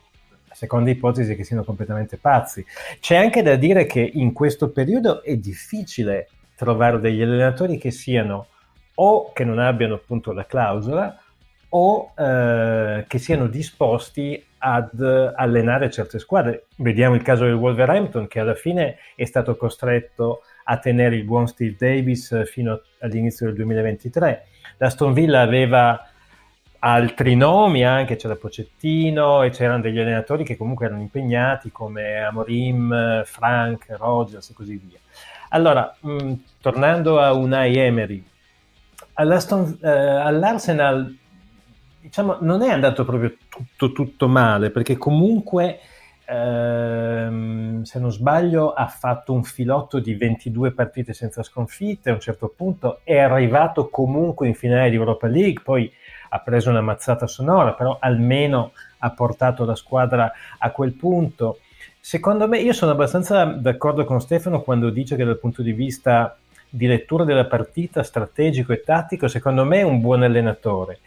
seconda 0.51 0.89
ipotesi 0.89 1.35
che 1.35 1.43
siano 1.43 1.63
completamente 1.63 2.17
pazzi. 2.17 2.65
C'è 2.99 3.15
anche 3.15 3.41
da 3.41 3.55
dire 3.55 3.85
che 3.85 4.09
in 4.13 4.33
questo 4.33 4.69
periodo 4.69 5.21
è 5.23 5.35
difficile 5.35 6.29
trovare 6.59 6.99
degli 6.99 7.21
allenatori 7.21 7.77
che 7.77 7.89
siano 7.89 8.47
o 8.95 9.31
che 9.31 9.45
non 9.45 9.59
abbiano 9.59 9.93
appunto 9.95 10.33
la 10.33 10.45
clausola 10.45 11.17
o 11.69 12.11
eh, 12.17 13.05
che 13.07 13.17
siano 13.17 13.47
disposti 13.47 14.43
ad 14.57 14.99
allenare 15.35 15.89
certe 15.89 16.19
squadre. 16.19 16.65
Vediamo 16.75 17.15
il 17.15 17.21
caso 17.21 17.45
del 17.45 17.53
Wolverhampton 17.53 18.27
che 18.27 18.41
alla 18.41 18.55
fine 18.55 18.97
è 19.15 19.23
stato 19.23 19.55
costretto 19.55 20.41
a 20.65 20.77
tenere 20.77 21.15
il 21.15 21.23
buon 21.23 21.47
Steve 21.47 21.75
Davis 21.79 22.43
fino 22.45 22.81
all'inizio 22.99 23.45
del 23.45 23.55
2023. 23.55 24.45
L'Aston 24.77 25.13
Villa 25.13 25.39
aveva 25.39 26.05
altri 26.79 27.35
nomi 27.35 27.85
anche, 27.85 28.17
c'era 28.17 28.35
Pocettino 28.35 29.43
e 29.43 29.49
c'erano 29.49 29.81
degli 29.81 29.99
allenatori 29.99 30.43
che 30.43 30.57
comunque 30.57 30.87
erano 30.87 31.01
impegnati 31.01 31.71
come 31.71 32.17
Amorim, 32.17 33.23
Frank, 33.23 33.85
Rogers 33.97 34.49
e 34.49 34.53
così 34.53 34.75
via. 34.75 34.99
Allora, 35.49 35.95
mh, 35.99 36.11
mm, 36.11 36.33
tornando 36.61 37.19
a 37.19 37.33
Unai 37.33 37.77
Emery, 37.77 38.23
eh, 39.81 39.89
all'Arsenal 39.89 41.17
diciamo, 41.99 42.37
non 42.41 42.61
è 42.61 42.69
andato 42.69 43.03
proprio 43.03 43.35
tutto, 43.49 43.91
tutto 43.91 44.27
male 44.27 44.69
perché 44.69 44.97
comunque 44.97 45.79
ehm, 46.25 47.83
se 47.83 47.99
non 47.99 48.11
sbaglio 48.11 48.71
ha 48.71 48.87
fatto 48.87 49.33
un 49.33 49.43
filotto 49.43 49.99
di 49.99 50.15
22 50.15 50.71
partite 50.71 51.13
senza 51.13 51.43
sconfitte 51.43 52.09
a 52.09 52.13
un 52.13 52.19
certo 52.21 52.53
punto 52.55 53.01
è 53.03 53.17
arrivato 53.17 53.89
comunque 53.89 54.47
in 54.47 54.55
finale 54.55 54.89
di 54.89 54.95
Europa 54.95 55.27
League 55.27 55.61
poi 55.61 55.91
ha 56.29 56.39
preso 56.39 56.69
una 56.69 56.81
mazzata 56.81 57.27
sonora, 57.27 57.73
però 57.73 57.97
almeno 57.99 58.71
ha 58.99 59.11
portato 59.11 59.65
la 59.65 59.75
squadra 59.75 60.31
a 60.57 60.71
quel 60.71 60.93
punto. 60.93 61.59
Secondo 61.99 62.47
me, 62.47 62.59
io 62.59 62.73
sono 62.73 62.91
abbastanza 62.91 63.45
d'accordo 63.45 64.05
con 64.05 64.21
Stefano 64.21 64.61
quando 64.61 64.89
dice 64.89 65.15
che 65.15 65.25
dal 65.25 65.39
punto 65.39 65.61
di 65.61 65.73
vista 65.73 66.37
di 66.69 66.87
lettura 66.87 67.23
della 67.23 67.45
partita, 67.45 68.03
strategico 68.03 68.73
e 68.73 68.81
tattico, 68.81 69.27
secondo 69.27 69.65
me 69.65 69.79
è 69.79 69.83
un 69.83 69.99
buon 69.99 70.23
allenatore. 70.23 70.99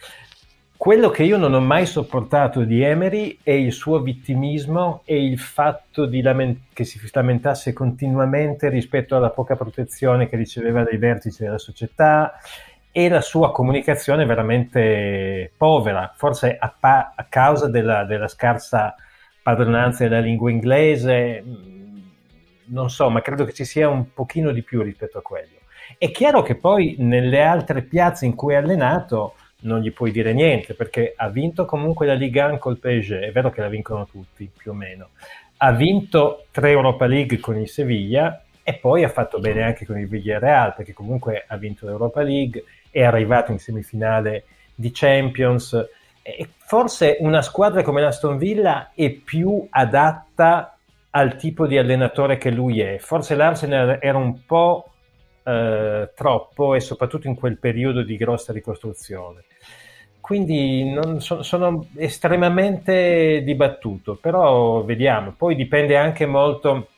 Quello 0.77 1.11
che 1.11 1.23
io 1.23 1.37
non 1.37 1.55
ho 1.55 1.61
mai 1.61 1.87
sopportato 1.87 2.63
di 2.65 2.83
Emery 2.83 3.39
è 3.45 3.53
il 3.53 3.73
suo 3.73 4.01
vittimismo 4.01 5.03
e 5.05 5.25
il 5.25 5.39
fatto 5.39 6.09
lament- 6.11 6.73
che 6.73 6.83
si 6.83 7.01
lamentasse 7.13 7.73
continuamente 7.73 8.69
rispetto 8.69 9.15
alla 9.15 9.31
poca 9.31 9.55
protezione 9.55 10.29
che 10.29 10.35
riceveva 10.35 10.83
dai 10.83 10.97
vertici 10.97 11.45
della 11.45 11.59
società 11.59 12.33
e 12.91 13.09
la 13.09 13.21
sua 13.21 13.53
comunicazione 13.53 14.27
veramente 14.27 15.53
povera, 15.57 16.13
forse 16.17 16.57
a, 16.59 16.75
pa- 16.77 17.13
a 17.15 17.27
causa 17.29 17.69
della, 17.69 18.05
della, 18.05 18.27
scarsa 18.27 18.97
padronanza 19.43 20.05
della 20.07 20.21
lingua 20.21 20.51
inglese, 20.51 21.43
mm, 21.43 21.99
non 22.67 22.91
so, 22.91 23.11
ma 23.11 23.21
credo 23.21 23.45
che 23.45 23.53
ci 23.53 23.65
sia 23.65 23.89
un 23.89 24.13
pochino 24.13 24.53
di 24.53 24.63
più 24.63 24.83
rispetto 24.83 25.19
a 25.19 25.23
quello. 25.23 25.61
È 25.99 26.11
chiaro 26.11 26.43
che 26.43 26.55
poi 26.55 26.97
nelle 26.99 27.43
altre 27.43 27.83
piazze 27.83 28.25
in 28.25 28.35
cui 28.35 28.55
è 28.55 28.57
allenato 28.57 29.35
non 29.63 29.81
gli 29.81 29.93
puoi 29.93 30.11
dire 30.11 30.33
niente, 30.33 30.75
perché 30.75 31.13
ha 31.17 31.29
vinto 31.29 31.65
comunque 31.65 32.07
la 32.07 32.15
Liga 32.15 32.47
1 32.47 32.59
col 32.59 32.79
PSG, 32.79 33.19
è 33.19 33.33
vero 33.33 33.51
che 33.51 33.61
la 33.61 33.69
vincono 33.69 34.07
tutti, 34.07 34.51
più 34.55 34.71
o 34.71 34.75
meno. 34.75 35.11
Ha 35.59 35.73
vinto 35.73 36.47
tre 36.51 36.71
Europa 36.71 37.07
League 37.07 37.39
con 37.39 37.57
il 37.57 37.69
Sevilla 37.69 38.43
e 38.63 38.75
poi 38.75 39.05
ha 39.05 39.09
fatto 39.09 39.39
bene 39.39 39.63
anche 39.63 39.87
con 39.87 39.99
il 39.99 40.09
Villarreal, 40.09 40.75
perché 40.75 40.93
comunque 40.93 41.45
ha 41.47 41.57
vinto 41.57 41.87
l'Europa 41.87 42.23
League, 42.23 42.65
è 42.91 43.03
arrivato 43.03 43.53
in 43.53 43.59
semifinale 43.59 44.45
di 44.75 44.91
Champions. 44.93 45.89
E 46.23 46.49
forse 46.57 47.17
una 47.21 47.43
squadra 47.43 47.83
come 47.83 48.01
l'Aston 48.01 48.39
Villa 48.39 48.93
è 48.95 49.11
più 49.11 49.67
adatta 49.69 50.77
al 51.11 51.37
tipo 51.37 51.67
di 51.67 51.77
allenatore 51.77 52.39
che 52.39 52.51
lui 52.51 52.81
è. 52.81 52.99
Forse 52.99 53.35
l'Arsenal 53.35 53.99
era 54.01 54.17
un 54.17 54.45
po' 54.47 54.93
eh, 55.43 56.11
troppo 56.15 56.75
e 56.75 56.81
soprattutto 56.81 57.27
in 57.27 57.35
quel 57.35 57.59
periodo 57.59 58.03
di 58.03 58.17
grossa 58.17 58.53
ricostruzione. 58.53 59.45
Quindi 60.21 60.89
non, 60.91 61.21
so, 61.21 61.43
sono 61.43 61.89
estremamente 61.97 63.43
dibattuto, 63.43 64.15
però 64.15 64.85
vediamo. 64.85 65.35
Poi 65.37 65.57
dipende 65.57 65.97
anche 65.97 66.27
molto 66.27 66.89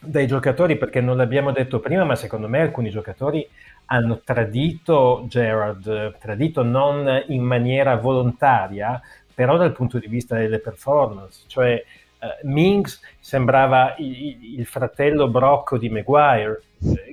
dai 0.00 0.28
giocatori 0.28 0.76
perché 0.76 1.00
non 1.00 1.16
l'abbiamo 1.16 1.50
detto 1.50 1.80
prima, 1.80 2.04
ma 2.04 2.14
secondo 2.14 2.48
me 2.48 2.60
alcuni 2.60 2.88
giocatori 2.88 3.46
hanno 3.90 4.20
tradito 4.22 5.24
Gerard, 5.28 6.18
tradito 6.18 6.62
non 6.62 7.24
in 7.28 7.42
maniera 7.42 7.96
volontaria, 7.96 9.00
però 9.34 9.56
dal 9.56 9.72
punto 9.72 9.98
di 9.98 10.08
vista 10.08 10.36
delle 10.36 10.58
performance, 10.58 11.44
cioè 11.46 11.82
uh, 12.20 12.26
Mings 12.48 13.00
sembrava 13.20 13.94
il, 13.98 14.58
il, 14.58 14.66
fratello 14.66 15.28
brocco 15.28 15.78
di 15.78 15.88
Maguire. 15.88 16.62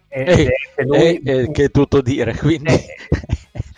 Eh, 0.10 0.50
e, 0.76 0.84
lui, 0.84 1.20
e, 1.20 1.52
che 1.52 1.66
è 1.66 1.72
tutto 1.72 2.02
dire, 2.02 2.36
quindi... 2.40 2.74
Eh, 2.74 2.96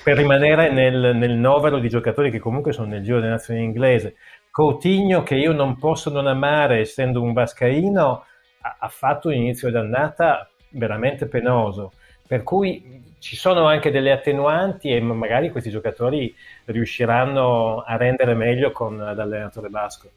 per 0.04 0.18
rimanere 0.18 0.72
nel, 0.72 1.16
nel, 1.16 1.34
novero 1.34 1.80
di 1.80 1.90
giocatori 1.90 2.32
che 2.32 2.40
comunque 2.40 2.72
sono 2.72 2.88
nel 2.88 3.04
giro 3.04 3.20
delle 3.20 3.32
nazioni 3.32 3.64
inglese. 3.64 4.16
Coutinho, 4.50 5.22
che 5.22 5.36
io 5.36 5.52
non 5.52 5.78
posso 5.78 6.10
non 6.10 6.26
amare 6.26 6.80
essendo 6.80 7.22
un 7.22 7.34
vascaino, 7.34 8.24
ha, 8.62 8.78
ha 8.80 8.88
fatto 8.88 9.28
un 9.28 9.36
inizio 9.36 9.70
d'annata 9.70 10.50
veramente 10.70 11.28
penoso. 11.28 11.92
Per 12.28 12.44
cui 12.44 13.04
ci 13.20 13.36
sono 13.36 13.66
anche 13.66 13.90
delle 13.90 14.12
attenuanti 14.12 14.90
e 14.90 15.02
magari 15.02 15.50
questi 15.50 15.70
giocatori 15.70 16.34
riusciranno 16.66 17.84
a 17.86 17.98
rendere 17.98 18.34
meglio 18.34 18.72
con 18.72 18.98
l'allenatore 18.98 19.70
basco. 19.70 20.10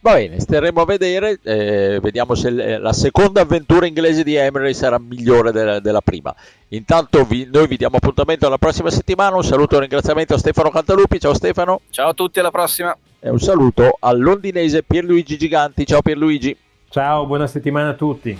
Va 0.00 0.14
bene, 0.14 0.38
staremo 0.38 0.82
a 0.82 0.84
vedere, 0.84 1.38
eh, 1.42 1.98
vediamo 2.00 2.34
se 2.34 2.50
la 2.50 2.92
seconda 2.92 3.40
avventura 3.40 3.86
inglese 3.86 4.22
di 4.22 4.36
Emery 4.36 4.72
sarà 4.72 5.00
migliore 5.00 5.50
della, 5.50 5.80
della 5.80 6.00
prima. 6.00 6.32
Intanto 6.68 7.24
vi, 7.24 7.48
noi 7.50 7.66
vi 7.66 7.76
diamo 7.76 7.96
appuntamento 7.96 8.46
alla 8.46 8.58
prossima 8.58 8.90
settimana, 8.90 9.34
un 9.34 9.42
saluto 9.42 9.72
e 9.72 9.76
un 9.76 9.80
ringraziamento 9.82 10.34
a 10.34 10.38
Stefano 10.38 10.70
Cantalupi, 10.70 11.18
ciao 11.18 11.34
Stefano. 11.34 11.80
Ciao 11.90 12.10
a 12.10 12.14
tutti, 12.14 12.38
alla 12.38 12.52
prossima. 12.52 12.96
E 13.18 13.30
un 13.30 13.40
saluto 13.40 13.96
al 13.98 14.20
londinese 14.20 14.84
Pierluigi 14.84 15.36
Giganti, 15.36 15.84
ciao 15.84 16.02
Pierluigi. 16.02 16.56
Ciao, 16.88 17.26
buona 17.26 17.48
settimana 17.48 17.88
a 17.88 17.94
tutti. 17.94 18.38